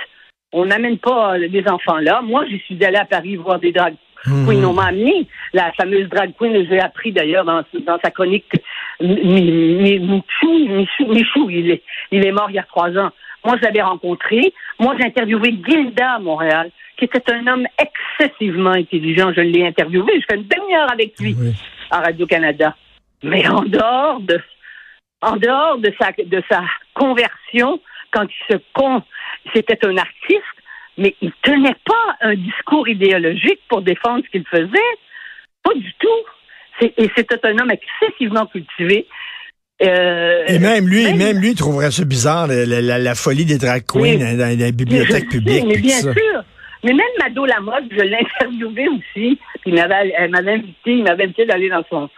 On 0.53 0.67
n'amène 0.67 0.99
pas 0.99 1.35
euh, 1.35 1.39
les 1.39 1.69
enfants 1.69 1.99
là. 1.99 2.23
Moi, 2.23 2.45
j'y 2.49 2.59
suis 2.61 2.85
allée 2.85 2.97
à 2.97 3.05
Paris 3.05 3.37
voir 3.37 3.61
des 3.61 3.73
drag 3.73 3.95
queens. 4.25 4.65
On 4.65 4.73
m'a 4.73 4.87
amené 4.87 5.27
la 5.53 5.73
fameuse 5.73 6.09
drag 6.09 6.33
queen. 6.37 6.67
J'ai 6.69 6.81
appris 6.81 7.13
d'ailleurs 7.13 7.45
dans, 7.45 7.63
dans 7.87 7.99
sa 8.03 8.11
chronique 8.11 8.47
Michou, 9.01 10.69
Michou, 10.69 11.07
Michou, 11.07 11.51
il 11.51 11.71
est, 11.71 11.83
il 12.11 12.25
est 12.27 12.33
mort 12.33 12.51
il 12.51 12.57
y 12.57 12.59
a 12.59 12.65
trois 12.65 12.91
ans. 12.97 13.11
Moi, 13.45 13.57
je 13.57 13.63
l'avais 13.63 13.83
rencontré. 13.83 14.53
Moi, 14.79 14.95
j'ai 14.99 15.07
interviewé 15.07 15.55
Gilda 15.67 16.15
à 16.15 16.19
Montréal, 16.19 16.71
qui 16.97 17.07
était 17.07 17.33
un 17.33 17.47
homme 17.47 17.67
excessivement 17.79 18.73
intelligent. 18.73 19.33
Je 19.35 19.41
l'ai 19.41 19.67
interviewé. 19.67 20.21
Je 20.21 20.27
fais 20.31 20.37
une 20.37 20.47
demi-heure 20.47 20.93
avec 20.93 21.19
lui 21.19 21.35
Oui. 21.39 21.53
à 21.91 22.01
Radio-Canada. 22.01 22.77
Mais 23.23 23.47
en 23.49 23.63
dehors 23.63 24.21
de, 24.21 24.39
en 25.23 25.37
dehors 25.37 25.79
de 25.79 25.93
sa, 25.99 26.13
de 26.13 26.43
sa 26.51 26.63
conversion, 26.95 27.81
quand 28.13 28.25
il 28.25 28.55
se 28.55 28.61
con, 28.75 29.03
c'était 29.55 29.87
un 29.87 29.97
artiste, 29.97 30.43
mais 30.99 31.15
il 31.23 31.33
tenait 31.43 31.77
pas 31.85 32.17
un 32.21 32.35
discours 32.35 32.89
idéologique 32.89 33.61
pour 33.69 33.81
défendre 33.83 34.23
ce 34.27 34.31
qu'il 34.31 34.47
faisait. 34.47 34.91
Pas 35.63 35.75
du 35.75 35.93
tout. 35.95 36.09
C'est- 36.81 36.95
Et 36.97 37.11
c'était 37.17 37.39
un 37.45 37.59
homme 37.59 37.71
excessivement 37.71 38.47
cultivé. 38.47 39.07
Euh, 39.83 40.45
Et 40.47 40.59
même 40.59 40.87
lui, 40.87 41.05
même- 41.05 41.17
même 41.19 41.39
lui 41.39 41.55
trouverait 41.55 41.91
ça 41.91 42.05
bizarre, 42.05 42.47
la, 42.47 42.67
la- 42.67 42.83
la- 42.83 42.99
la 42.99 43.15
folie 43.15 43.47
des 43.47 43.57
drag 43.59 43.83
queens 43.87 44.19
dans, 44.19 44.59
je 44.59 45.13
sais, 45.13 45.21
publiques. 45.27 45.65
Mais 45.67 45.79
bien 45.79 45.97
ça. 45.97 46.13
sûr. 46.13 46.45
Mais 46.85 46.93
même 46.93 47.07
Mado 47.19 47.47
Lamotte, 47.47 47.85
je 47.91 48.01
l'ai 48.03 48.17
interviewé 48.19 48.89
aussi. 48.89 49.39
Puis 49.63 49.71
il 49.71 49.75
m'avait, 49.75 50.13
elle 50.17 50.31
m'avait 50.31 50.53
invité, 50.53 50.93
il 50.93 51.03
m'avait 51.05 51.25
invité 51.25 51.47
d'aller 51.47 51.69
dans 51.71 51.83
son. 51.89 52.11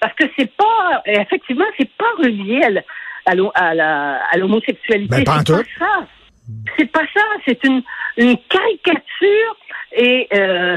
Parce 0.00 0.14
que 0.16 0.24
c'est 0.36 0.50
pas, 0.56 1.02
effectivement, 1.06 1.64
c'est 1.78 1.90
pas 1.96 2.10
relié 2.18 2.62
à, 2.64 2.70
la- 2.70 2.82
à 3.26 3.34
l'ho- 3.34 3.52
à 3.54 3.74
la- 3.74 4.20
à 4.32 4.36
l'homosexualité. 4.36 5.08
Ben, 5.08 5.18
c'est 5.18 5.24
pas 5.24 5.62
ça. 5.78 6.06
C'est 6.78 6.90
pas 6.92 7.04
ça. 7.14 7.22
C'est 7.46 7.64
une, 7.64 7.82
une 8.18 8.36
caricature 8.48 9.56
et 9.96 10.28
euh, 10.34 10.76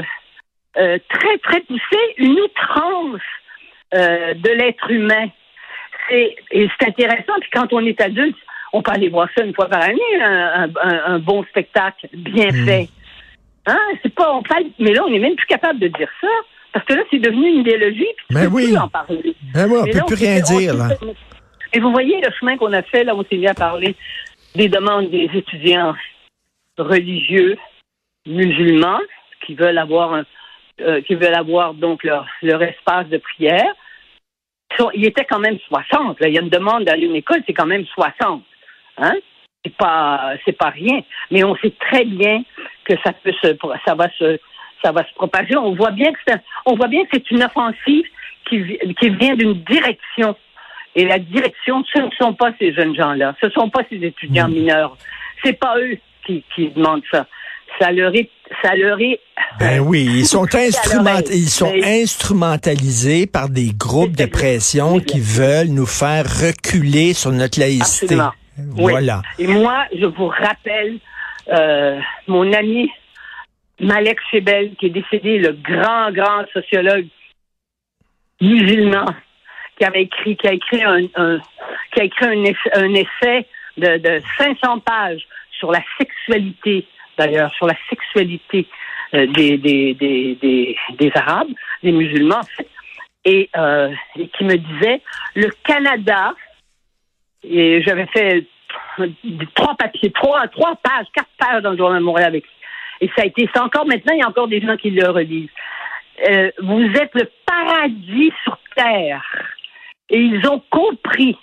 euh, 0.78 0.98
très 1.08 1.38
très 1.38 1.60
poussée, 1.62 2.14
une 2.18 2.38
outrance 2.40 3.20
euh, 3.94 4.34
de 4.34 4.50
l'être 4.50 4.90
humain. 4.90 5.28
C'est, 6.08 6.36
et 6.52 6.68
c'est 6.78 6.88
intéressant. 6.88 7.34
Puis 7.40 7.50
quand 7.52 7.72
on 7.72 7.84
est 7.84 8.00
adulte, 8.00 8.36
on 8.72 8.82
peut 8.82 8.92
aller 8.92 9.08
voir 9.08 9.28
ça 9.36 9.44
une 9.44 9.54
fois 9.54 9.66
par 9.68 9.82
année, 9.82 10.00
un, 10.22 10.64
un- 10.64 10.70
un- 10.82 11.04
un 11.14 11.18
bon 11.18 11.42
spectacle 11.44 12.08
bien 12.12 12.48
Mm. 12.48 12.64
fait. 12.66 12.88
Hein? 13.66 13.78
C'est 14.02 14.14
pas, 14.14 14.32
on 14.34 14.42
parle, 14.42 14.64
mais 14.78 14.92
là, 14.92 15.02
on 15.04 15.10
n'est 15.10 15.18
même 15.18 15.36
plus 15.36 15.46
capable 15.46 15.78
de 15.80 15.88
dire 15.88 16.08
ça. 16.20 16.28
Parce 16.72 16.84
que 16.84 16.94
là, 16.94 17.02
c'est 17.10 17.18
devenu 17.18 17.48
une 17.48 17.60
idéologie, 17.60 18.06
puis 18.16 18.26
tu 18.28 18.34
Ben 18.34 18.44
peux 18.44 18.54
oui. 18.56 18.66
plus 18.68 18.76
en 18.78 18.88
parler. 18.88 19.34
Ben 19.54 19.66
ouais, 19.70 19.78
on 19.80 19.84
Mais 19.84 19.90
peut 19.90 19.98
là, 19.98 20.04
plus 20.04 20.16
rien 20.16 20.36
fait- 20.36 20.56
dire, 20.58 20.74
là. 20.74 20.88
Et 21.72 21.80
vous 21.80 21.90
voyez 21.90 22.20
le 22.20 22.30
chemin 22.38 22.56
qu'on 22.58 22.72
a 22.72 22.82
fait, 22.82 23.04
là, 23.04 23.14
on 23.16 23.24
s'est 23.24 23.36
mis 23.36 23.46
à 23.48 23.54
parler 23.54 23.94
des 24.54 24.68
demandes 24.68 25.10
des 25.10 25.28
étudiants 25.34 25.94
religieux, 26.78 27.56
musulmans, 28.26 29.00
qui 29.46 29.54
veulent 29.54 29.78
avoir 29.78 30.12
un, 30.14 30.24
euh, 30.80 31.00
qui 31.02 31.14
veulent 31.14 31.34
avoir 31.34 31.74
donc 31.74 32.04
leur, 32.04 32.26
leur 32.42 32.62
espace 32.62 33.08
de 33.08 33.18
prière. 33.18 33.72
Il 34.94 35.06
était 35.06 35.24
quand 35.24 35.40
même 35.40 35.58
60. 35.66 36.20
Là. 36.20 36.28
Il 36.28 36.34
y 36.34 36.38
a 36.38 36.42
une 36.42 36.50
demande 36.50 36.84
d'aller 36.84 37.04
à 37.04 37.08
une 37.08 37.16
école, 37.16 37.42
c'est 37.46 37.54
quand 37.54 37.66
même 37.66 37.84
60. 37.86 38.42
Hein? 38.98 39.14
C'est 39.64 39.76
pas, 39.76 40.34
c'est 40.44 40.56
pas 40.56 40.70
rien. 40.70 41.00
Mais 41.30 41.42
on 41.42 41.56
sait 41.56 41.74
très 41.80 42.04
bien 42.04 42.44
que 42.84 42.94
ça 43.04 43.12
peut 43.12 43.32
se, 43.42 43.56
ça 43.84 43.94
va 43.94 44.08
se, 44.18 44.38
ça 44.82 44.92
va 44.92 45.04
se 45.04 45.12
propager. 45.14 45.56
On 45.56 45.74
voit 45.74 45.90
bien 45.90 46.12
que 46.12 46.18
c'est, 46.26 46.40
on 46.66 46.74
voit 46.74 46.88
bien 46.88 47.02
que 47.04 47.10
c'est 47.12 47.30
une 47.30 47.42
offensive 47.42 48.06
qui, 48.48 48.78
qui 48.98 49.10
vient 49.10 49.34
d'une 49.34 49.54
direction. 49.64 50.36
Et 50.94 51.04
la 51.04 51.18
direction, 51.18 51.84
ce 51.92 52.00
ne 52.00 52.10
sont 52.20 52.34
pas 52.34 52.52
ces 52.58 52.72
jeunes 52.72 52.94
gens-là. 52.94 53.34
Ce 53.40 53.46
ne 53.46 53.50
sont 53.52 53.70
pas 53.70 53.82
ces 53.90 53.96
étudiants 53.96 54.48
mineurs. 54.48 54.96
C'est 55.44 55.58
pas 55.58 55.78
eux 55.78 55.98
qui, 56.24 56.44
qui 56.54 56.68
demandent 56.68 57.04
ça. 57.10 57.26
Ça 57.80 57.92
leur 57.92 58.14
est, 58.14 58.30
ça 58.62 58.74
leur 58.76 59.00
est... 59.00 59.20
Ben 59.60 59.80
oui, 59.80 60.06
ils 60.10 60.26
sont, 60.26 60.46
instrument, 60.54 61.18
ils 61.30 61.48
sont 61.48 61.72
Mais- 61.72 62.02
instrumentalisés 62.02 63.26
par 63.26 63.48
des 63.48 63.70
groupes 63.72 64.16
de 64.16 64.26
pression 64.26 65.00
qui 65.00 65.20
veulent 65.20 65.68
nous 65.68 65.86
faire 65.86 66.24
reculer 66.24 67.14
sur 67.14 67.30
notre 67.32 67.58
laïcité. 67.60 68.14
Absolument. 68.14 68.32
Oui. 68.76 68.92
Voilà. 68.92 69.22
Et 69.38 69.46
moi, 69.46 69.84
je 69.96 70.06
vous 70.06 70.26
rappelle 70.28 70.98
euh, 71.52 71.98
mon 72.26 72.52
ami 72.52 72.90
Malek 73.80 74.18
Chebel, 74.30 74.74
qui 74.80 74.86
est 74.86 74.90
décédé, 74.90 75.38
le 75.38 75.52
grand, 75.52 76.10
grand 76.12 76.44
sociologue 76.52 77.06
musulman, 78.40 79.06
qui 79.78 79.84
avait 79.84 80.02
écrit, 80.02 80.36
qui 80.36 80.46
a 80.48 80.52
écrit 80.52 80.82
un, 80.82 81.04
un- 81.16 81.38
qui 81.92 82.00
a 82.00 82.04
écrit 82.04 82.26
un 82.26 82.94
essai 82.94 83.46
de, 83.76 83.98
de 83.98 84.20
500 84.38 84.80
pages 84.80 85.22
sur 85.58 85.70
la 85.72 85.80
sexualité, 85.98 86.86
d'ailleurs, 87.18 87.52
sur 87.54 87.66
la 87.66 87.74
sexualité 87.90 88.66
euh, 89.14 89.26
des, 89.26 89.56
des, 89.58 89.94
des, 89.94 90.76
des, 90.98 91.12
Arabes, 91.14 91.48
des 91.82 91.92
musulmans, 91.92 92.40
en 92.40 92.42
fait, 92.42 92.68
et, 93.24 93.48
euh, 93.56 93.90
et 94.16 94.28
qui 94.28 94.44
me 94.44 94.56
disait, 94.56 95.00
le 95.34 95.50
Canada, 95.64 96.34
et 97.42 97.82
j'avais 97.82 98.06
fait 98.06 98.46
trois 99.54 99.74
papiers, 99.76 100.12
trois, 100.12 100.46
trois 100.48 100.76
pages, 100.76 101.06
quatre 101.14 101.30
pages 101.38 101.62
dans 101.62 101.70
le 101.70 101.78
Journal 101.78 102.00
de 102.00 102.04
Montréal 102.04 102.28
avec 102.28 102.44
Et 103.00 103.08
ça 103.16 103.22
a 103.22 103.26
été, 103.26 103.48
c'est 103.52 103.60
encore 103.60 103.86
maintenant, 103.86 104.14
il 104.14 104.20
y 104.20 104.22
a 104.22 104.28
encore 104.28 104.48
des 104.48 104.60
gens 104.60 104.76
qui 104.76 104.90
le 104.90 105.08
relisent. 105.08 105.48
Euh, 106.28 106.50
vous 106.58 106.82
êtes 106.82 107.14
le 107.14 107.30
paradis 107.46 108.32
sur 108.42 108.58
Terre. 108.76 109.22
Et 110.10 110.18
ils 110.18 110.46
ont 110.48 110.62
compris 110.70 111.36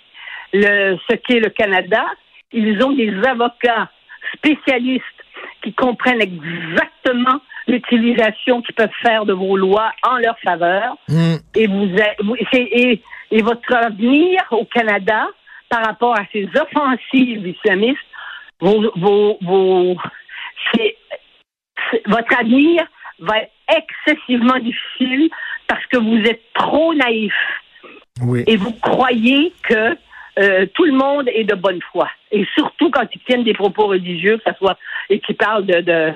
ce 0.52 1.14
qu'est 1.14 1.40
le 1.40 1.50
Canada. 1.50 2.04
Ils 2.52 2.82
ont 2.84 2.92
des 2.92 3.12
avocats 3.26 3.90
spécialistes 4.34 5.04
qui 5.66 5.72
comprennent 5.74 6.22
exactement 6.22 7.40
l'utilisation 7.66 8.62
qu'ils 8.62 8.76
peuvent 8.76 8.88
faire 9.02 9.24
de 9.26 9.32
vos 9.32 9.56
lois 9.56 9.90
en 10.08 10.16
leur 10.18 10.38
faveur. 10.38 10.96
Hmm. 11.08 11.34
Et 11.56 11.66
vous, 11.66 11.88
et, 12.52 13.02
et 13.32 13.42
votre 13.42 13.74
avenir 13.74 14.40
au 14.52 14.64
Canada 14.66 15.26
par 15.68 15.84
rapport 15.84 16.14
à 16.16 16.22
ces 16.32 16.48
offensives 16.56 17.44
islamistes, 17.48 17.98
vos, 18.60 18.92
vos, 18.94 19.38
vos- 19.42 19.96
c'est- 20.72 20.96
votre 22.06 22.38
avenir 22.38 22.84
va 23.18 23.38
être 23.38 23.50
excessivement 23.76 24.58
difficile 24.60 25.28
parce 25.66 25.84
que 25.86 25.96
vous 25.98 26.18
êtes 26.30 26.42
trop 26.54 26.94
naïf 26.94 27.34
Oui. 28.22 28.44
et 28.46 28.56
vous 28.56 28.72
croyez 28.74 29.52
que 29.68 29.96
euh, 30.38 30.66
tout 30.74 30.84
le 30.84 30.92
monde 30.92 31.28
est 31.34 31.44
de 31.44 31.54
bonne 31.54 31.80
foi. 31.92 32.08
Et 32.32 32.44
surtout 32.54 32.90
quand 32.90 33.06
ils 33.14 33.20
tiennent 33.26 33.44
des 33.44 33.54
propos 33.54 33.86
religieux, 33.86 34.36
que 34.38 34.42
ça 34.44 34.56
soit 34.58 34.76
et 35.10 35.20
qui 35.20 35.34
parlent 35.34 35.66
de, 35.66 35.80
de, 35.80 36.12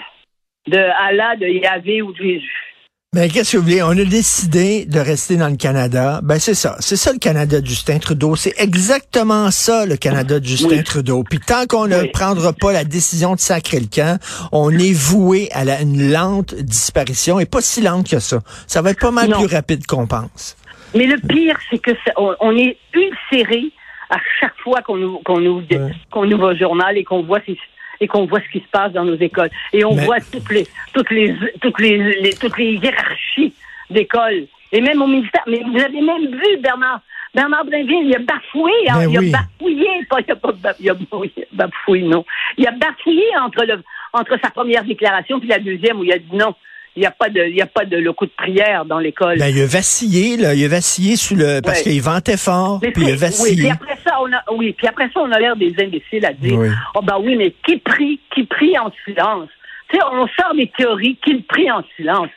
de 0.68 0.78
Allah, 0.78 1.36
de 1.36 1.46
Yahvé 1.46 2.02
ou 2.02 2.12
de 2.12 2.18
Jésus. 2.18 2.66
Mais 3.12 3.28
qu'est-ce 3.28 3.52
que 3.52 3.56
vous 3.56 3.64
voulez? 3.64 3.82
On 3.82 3.90
a 3.90 4.04
décidé 4.04 4.84
de 4.86 5.00
rester 5.00 5.36
dans 5.36 5.48
le 5.48 5.56
Canada. 5.56 6.20
Ben, 6.22 6.38
c'est 6.38 6.54
ça. 6.54 6.76
C'est 6.78 6.94
ça 6.94 7.12
le 7.12 7.18
Canada 7.18 7.60
de 7.60 7.66
Justin 7.66 7.98
Trudeau. 7.98 8.36
C'est 8.36 8.54
exactement 8.56 9.50
ça, 9.50 9.84
le 9.84 9.96
Canada 9.96 10.38
de 10.38 10.44
Justin 10.44 10.76
Oui. 10.76 10.84
Trudeau. 10.84 11.24
Puis 11.28 11.40
tant 11.40 11.66
qu'on 11.66 11.88
ne 11.88 12.04
prendra 12.12 12.52
pas 12.52 12.72
la 12.72 12.84
décision 12.84 13.34
de 13.34 13.40
sacrer 13.40 13.80
le 13.80 13.86
camp, 13.92 14.20
on 14.52 14.70
est 14.70 14.92
voué 14.92 15.48
à 15.52 15.64
la- 15.64 15.80
une 15.80 16.12
lente 16.12 16.54
disparition 16.54 17.40
et 17.40 17.46
pas 17.46 17.60
si 17.60 17.80
lente 17.80 18.08
que 18.08 18.20
ça. 18.20 18.38
Ça 18.68 18.80
va 18.80 18.90
être 18.90 19.00
pas 19.00 19.10
mal 19.10 19.28
Non. 19.28 19.38
plus 19.44 19.52
rapide 19.52 19.84
qu'on 19.88 20.06
pense. 20.06 20.56
Mais 20.94 21.06
le 21.06 21.18
pire, 21.18 21.56
c'est 21.68 21.78
que 21.78 21.90
ça- 22.06 22.12
on, 22.16 22.36
on 22.38 22.56
est 22.56 22.76
ulcéré 22.94 23.72
à 24.10 24.18
chaque 24.40 24.56
fois 24.58 24.82
qu'on 24.82 24.96
nous 24.96 25.18
qu'on 25.24 25.40
Ouais. 25.40 25.92
qu'on 26.10 26.30
ouvre 26.30 26.50
un 26.50 26.54
journal 26.56 26.96
et 26.98 27.04
qu'on 27.04 27.22
voit 27.22 27.40
ces- 27.46 27.58
et 28.00 28.06
qu'on 28.08 28.26
voit 28.26 28.40
ce 28.40 28.48
qui 28.50 28.60
se 28.60 28.68
passe 28.70 28.92
dans 28.92 29.04
nos 29.04 29.16
écoles 29.16 29.50
et 29.72 29.84
on 29.84 29.94
Mais- 29.94 30.04
voit 30.04 30.20
toutes 30.20 30.50
les 30.50 30.66
toutes 30.92 31.10
les 31.10 31.34
toutes 31.60 31.80
les, 31.80 31.96
les- 32.20 32.34
toutes 32.34 32.58
les 32.58 32.72
hiérarchies 32.74 33.54
d'écoles 33.90 34.46
et 34.72 34.80
même 34.80 35.00
au 35.02 35.06
ministère. 35.06 35.42
Mais 35.46 35.60
vous 35.64 35.78
avez 35.78 36.00
même 36.00 36.26
vu 36.30 36.56
Bernard 36.60 37.00
Bernard 37.34 37.64
Brinville, 37.64 38.06
il 38.06 38.16
a 38.16 38.18
bafoué, 38.18 38.72
hein, 38.88 39.02
il 39.08 39.18
oui. 39.18 39.32
a 39.32 39.38
bafouillé, 39.38 39.88
pas, 40.08 40.16
il 40.20 40.32
a 40.32 40.36
pas 40.36 40.50
ba- 40.52 40.74
il 40.80 40.90
a, 40.90 40.94
oui, 41.12 41.30
il 41.36 41.42
a 41.42 41.46
bafoué, 41.66 42.02
non. 42.02 42.24
Il 42.58 42.66
a 42.66 42.72
bafouillé 42.72 43.24
entre 43.40 43.64
le 43.64 43.82
entre 44.12 44.36
sa 44.42 44.50
première 44.50 44.82
déclaration 44.84 45.38
puis 45.38 45.48
la 45.48 45.60
deuxième 45.60 46.00
où 46.00 46.04
il 46.04 46.12
a 46.12 46.18
dit 46.18 46.34
non. 46.34 46.54
Il 46.96 47.00
n'y 47.00 47.06
a 47.06 47.10
pas 47.12 47.28
de, 47.28 47.40
il 47.48 47.54
y 47.56 47.62
a 47.62 47.66
pas 47.66 47.84
de 47.84 47.96
le 47.96 48.12
coup 48.12 48.26
de 48.26 48.32
prière 48.36 48.84
dans 48.84 48.98
l'école. 48.98 49.38
Ben, 49.38 49.46
il 49.48 49.62
a 49.62 49.66
vacillé, 49.66 50.36
là. 50.36 50.54
Il 50.54 50.64
a 50.64 50.68
vacillé 50.68 51.16
sous 51.16 51.36
le, 51.36 51.60
parce 51.62 51.78
Ouais. 51.84 51.92
qu'il 51.92 52.02
vantait 52.02 52.36
fort, 52.36 52.80
Mais 52.82 52.90
puis 52.90 53.02
il 53.04 53.12
a 53.12 53.16
c'est- 53.16 53.24
oui, 53.42 53.50
vacillé. 53.50 53.62
puis 53.62 53.70
après 53.70 53.96
ça, 54.04 54.18
on 54.20 54.32
a, 54.32 54.42
oui, 54.56 54.72
puis 54.76 54.86
après 54.88 55.04
ça, 55.14 55.20
on 55.20 55.30
a 55.30 55.38
l'air 55.38 55.54
des 55.56 55.72
imbéciles 55.78 56.26
à 56.26 56.32
dire, 56.32 56.58
Oui. 56.58 56.68
oh 56.96 57.00
ben 57.02 57.16
oui, 57.20 57.36
mais 57.36 57.54
qui 57.64 57.76
prie, 57.78 58.20
qui 58.34 58.44
prie 58.44 58.76
en 58.78 58.90
silence? 59.04 59.48
Tu 59.88 59.96
sais, 59.98 60.02
on 60.12 60.26
sort 60.40 60.54
des 60.56 60.70
théories, 60.76 61.16
qui 61.24 61.34
prie 61.42 61.70
en 61.70 61.82
silence? 61.96 62.28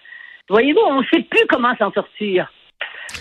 Voyez-vous, 0.50 0.80
on 0.88 1.02
ne 1.02 1.06
sait 1.08 1.22
plus 1.24 1.46
comment 1.50 1.76
s'en 1.78 1.92
sortir. 1.92 2.52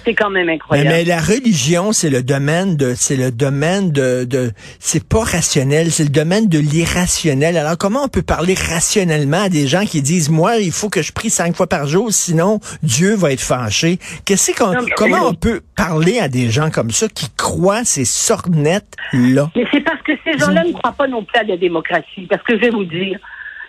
C'est 0.04 0.14
quand 0.14 0.30
même 0.30 0.48
incroyable. 0.48 0.88
mais 0.90 1.04
la 1.04 1.20
religion, 1.20 1.92
c'est 1.92 2.10
le 2.10 2.22
domaine 2.22 2.76
de, 2.76 2.94
c'est 2.96 3.16
le 3.16 3.30
domaine 3.30 3.90
de, 3.92 4.24
de 4.24 4.50
c'est 4.80 5.06
pas 5.06 5.22
rationnel, 5.24 5.90
c'est 5.90 6.04
le 6.04 6.08
domaine 6.10 6.48
de 6.48 6.58
l'irrationnel. 6.58 7.56
Alors 7.56 7.78
comment 7.78 8.04
on 8.04 8.08
peut 8.08 8.22
parler 8.22 8.54
rationnellement 8.54 9.42
à 9.42 9.48
des 9.48 9.66
gens 9.66 9.84
qui 9.84 10.02
disent, 10.02 10.30
moi, 10.30 10.56
il 10.58 10.72
faut 10.72 10.88
que 10.88 11.02
je 11.02 11.12
prie 11.12 11.30
cinq 11.30 11.54
fois 11.56 11.66
par 11.66 11.86
jour, 11.86 12.12
sinon 12.12 12.60
Dieu 12.82 13.14
va 13.14 13.32
être 13.32 13.40
fâché? 13.40 13.98
Qu'est-ce 14.24 14.52
qu'on, 14.52 14.72
comment 14.96 15.28
on 15.28 15.34
peut 15.34 15.60
parler 15.76 16.18
à 16.18 16.28
des 16.28 16.50
gens 16.50 16.70
comme 16.70 16.90
ça 16.90 17.08
qui 17.08 17.28
croient 17.36 17.84
ces 17.84 18.04
sornettes 18.04 18.96
là 19.12 19.50
Mais 19.56 19.64
c'est 19.72 19.80
parce 19.80 20.02
que 20.02 20.12
ces 20.24 20.38
gens-là 20.38 20.64
ne 20.64 20.72
croient 20.72 20.92
pas 20.92 21.06
non 21.08 21.24
plus 21.24 21.38
à 21.38 21.44
la 21.44 21.56
démocratie. 21.56 22.26
Parce 22.28 22.42
que 22.42 22.54
je 22.56 22.60
vais 22.60 22.70
vous 22.70 22.84
dire, 22.84 23.18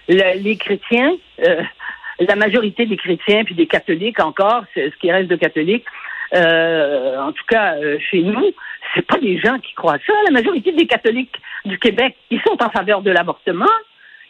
le- 0.10 0.40
les 0.42 0.58
chrétiens, 0.58 1.12
euh, 1.46 1.62
la 2.20 2.36
majorité 2.36 2.86
des 2.86 2.98
chrétiens 2.98 3.44
puis 3.44 3.56
des 3.56 3.68
catholiques 3.68 4.20
encore, 4.20 4.64
ce 4.76 4.90
qui 5.02 5.12
reste 5.12 5.30
de 5.30 5.36
catholiques, 5.36 5.86
euh, 6.34 7.18
en 7.20 7.32
tout 7.32 7.44
cas 7.48 7.76
euh, 7.76 7.98
chez 8.12 8.22
nous, 8.22 8.46
c'est 8.96 9.06
pas 9.06 9.18
des 9.20 9.40
gens 9.40 9.60
qui 9.60 9.74
croient 9.74 9.98
ça. 10.06 10.14
La 10.26 10.32
majorité 10.32 10.72
des 10.72 10.88
catholiques 10.88 11.36
du 11.66 11.78
Québec, 11.80 12.16
ils 12.32 12.42
sont 12.42 12.58
en 12.62 12.70
faveur 12.70 13.02
de 13.02 13.12
l'avortement. 13.12 13.66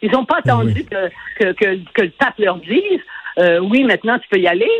Ils 0.02 0.10
n'ont 0.10 0.24
pas 0.24 0.38
attendu 0.38 0.72
Oui. 0.76 0.86
que, 0.86 1.08
que, 1.44 1.52
que, 1.52 1.78
que 1.94 2.02
le 2.02 2.10
pape 2.10 2.38
leur 2.38 2.56
dise 2.56 3.00
euh, 3.38 3.58
oui, 3.58 3.82
maintenant 3.84 4.18
tu 4.18 4.28
peux 4.28 4.38
y 4.38 4.46
aller. 4.46 4.70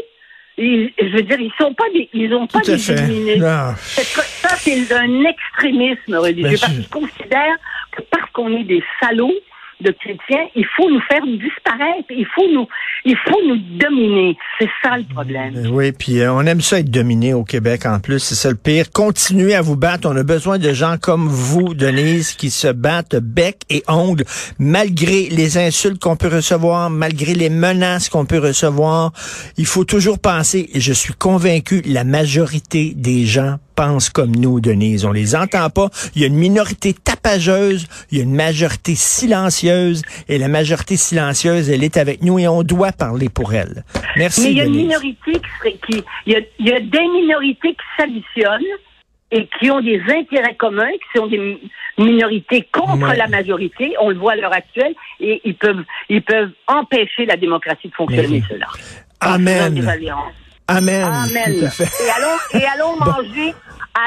Ils- 0.57 0.93
je 1.01 1.07
veux 1.09 1.23
dire, 1.23 1.41
ils 1.41 1.53
sont 1.59 1.75
pas 1.75 1.89
des, 1.93 2.09
ils 2.13 2.33
ont 2.35 2.47
pas 2.47 2.61
Tout 2.61 2.71
des. 2.71 3.43
Ah, 3.45 3.75
Ça, 3.77 4.49
c'est 4.57 4.93
un 4.95 5.25
extrémisme 5.25 6.15
religieux. 6.17 6.43
Ben, 6.51 6.59
parce 6.61 6.73
qu'ils 6.75 6.89
considèrent 6.89 7.57
que 7.91 8.03
parce 8.03 8.31
qu'on 8.33 8.57
est 8.57 8.63
des 8.65 8.83
salauds 9.01 9.35
de 9.81 9.91
chrétiens, 9.91 10.47
il 10.55 10.67
faut 10.77 10.89
nous 10.91 11.01
faire 11.09 11.23
disparaître. 11.23 12.07
Il 12.11 12.27
faut 12.35 12.49
nous, 12.53 12.67
il 13.05 13.17
faut 13.27 13.41
nous 13.47 13.59
dominer. 13.79 14.37
C'est 14.59 14.71
ça 14.83 14.97
le 14.97 15.05
problème. 15.05 15.55
Ben 15.55 15.71
oui, 15.71 15.93
puis 15.93 16.21
euh, 16.21 16.33
on 16.33 16.43
aime 16.47 16.61
ça 16.61 16.81
être 16.81 16.91
dominé 16.91 17.35
au 17.35 17.45
Québec 17.45 17.87
en 17.87 18.01
plus, 18.01 18.21
c'est 18.21 18.35
ça 18.35 18.51
le 18.51 18.57
pire. 18.57 18.91
Continuez 18.93 19.55
à 19.55 19.63
vous 19.63 19.77
battre. 19.77 20.09
On 20.09 20.17
a 20.17 20.23
besoin 20.23 20.59
de 20.59 20.73
gens 20.73 20.97
comme 21.01 21.27
vous, 21.29 21.75
Denise, 21.75 22.33
qui 22.33 22.51
se 22.51 22.69
battent 22.69 23.17
bec 23.17 23.63
et 23.71 23.83
ongles, 23.89 24.25
malgré 24.59 25.29
les 25.29 25.59
insultes 25.59 26.01
qu'on 26.01 26.17
peut 26.17 26.29
recevoir, 26.29 26.91
malgré 26.91 27.35
les 27.35 27.51
menaces 27.51 28.09
qu'on 28.09 28.27
peut 28.27 28.39
recevoir. 28.39 29.13
Il 29.57 29.67
faut 29.67 29.85
toujours 29.85 30.19
penser, 30.19 30.71
et 30.73 30.81
je 30.81 30.93
suis 30.93 31.15
convaincu, 31.15 31.83
la 31.87 32.05
majorité 32.05 32.93
des 32.95 33.25
gens 33.27 33.59
pensent 33.75 34.09
comme 34.11 34.35
nous, 34.35 34.61
Denise. 34.61 35.05
On 35.05 35.13
les 35.13 35.35
entend 35.37 35.69
pas. 35.71 35.89
Il 36.15 36.23
y 36.23 36.25
a 36.25 36.29
une 36.29 36.37
minorité 36.37 36.93
tapageuse, 36.95 37.87
il 38.11 38.19
y 38.19 38.21
a 38.21 38.25
une 38.25 38.35
majorité 38.35 38.95
silencieuse, 38.95 40.03
et 40.29 40.39
la 40.39 40.49
majorité 40.49 40.97
silencieuse, 40.97 41.71
elle 41.71 41.83
est 41.85 41.97
avec 41.97 42.23
nous 42.23 42.39
et 42.39 42.49
on 42.49 42.63
doit 42.63 42.93
parler 42.93 43.29
pour 43.29 43.55
elle. 43.55 43.85
Merci. 44.17 44.43
Mais 44.43 44.51
il 44.53 44.57
y 44.57 44.61
a 44.61 44.65
une 44.65 44.77
minorité 44.77 45.33
qui 45.33 45.41
serait, 45.59 45.77
qui, 45.87 46.05
il 46.27 46.33
y 46.33 46.37
a, 46.37 46.41
il 46.59 46.67
y 46.69 46.73
a 46.73 46.81
des 46.81 47.09
minorités 47.21 47.71
qui 47.73 47.87
s'additionnent 47.99 48.61
et 49.31 49.49
qui 49.59 49.71
ont 49.71 49.81
des 49.81 50.01
intérêts 50.09 50.55
communs, 50.57 50.91
qui 50.93 51.19
sont 51.19 51.27
des 51.27 51.39
mi- 51.39 51.71
minorités 51.99 52.69
contre 52.73 53.09
Ouais. 53.09 53.17
la 53.17 53.27
majorité. 53.29 53.95
On 54.01 54.11
le 54.11 54.17
voit 54.19 54.33
à 54.33 54.37
l'heure 54.37 54.53
actuelle 54.53 54.95
et 55.21 55.41
ils 55.45 55.57
peuvent, 55.57 55.83
ils 56.09 56.23
peuvent 56.23 56.51
empêcher 56.69 57.27
la 57.27 57.37
démocratie 57.37 57.89
de 57.89 57.95
fonctionner, 57.95 58.43
Mais- 58.49 58.55
cela. 58.55 58.67
Amen. 59.21 59.75
Amen. 60.69 61.05
Amen. 61.05 61.59
Tout 61.59 61.65
à 61.67 61.71
fait. 61.71 61.91
Et 62.05 62.11
allons, 62.11 62.39
et 62.55 62.65
allons 62.67 62.97
manger, 62.97 63.55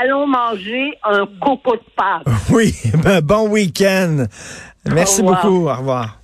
allons 0.01 0.27
manger 0.27 0.93
un 1.03 1.25
coco 1.41 1.75
de 1.75 1.81
Pâques. 1.95 2.23
Oui, 2.49 2.75
ben, 3.03 3.21
bon 3.21 3.47
week-end. 3.49 4.25
Merci 4.85 5.21
beaucoup. 5.21 5.67
Au 5.67 5.75
revoir. 5.75 6.17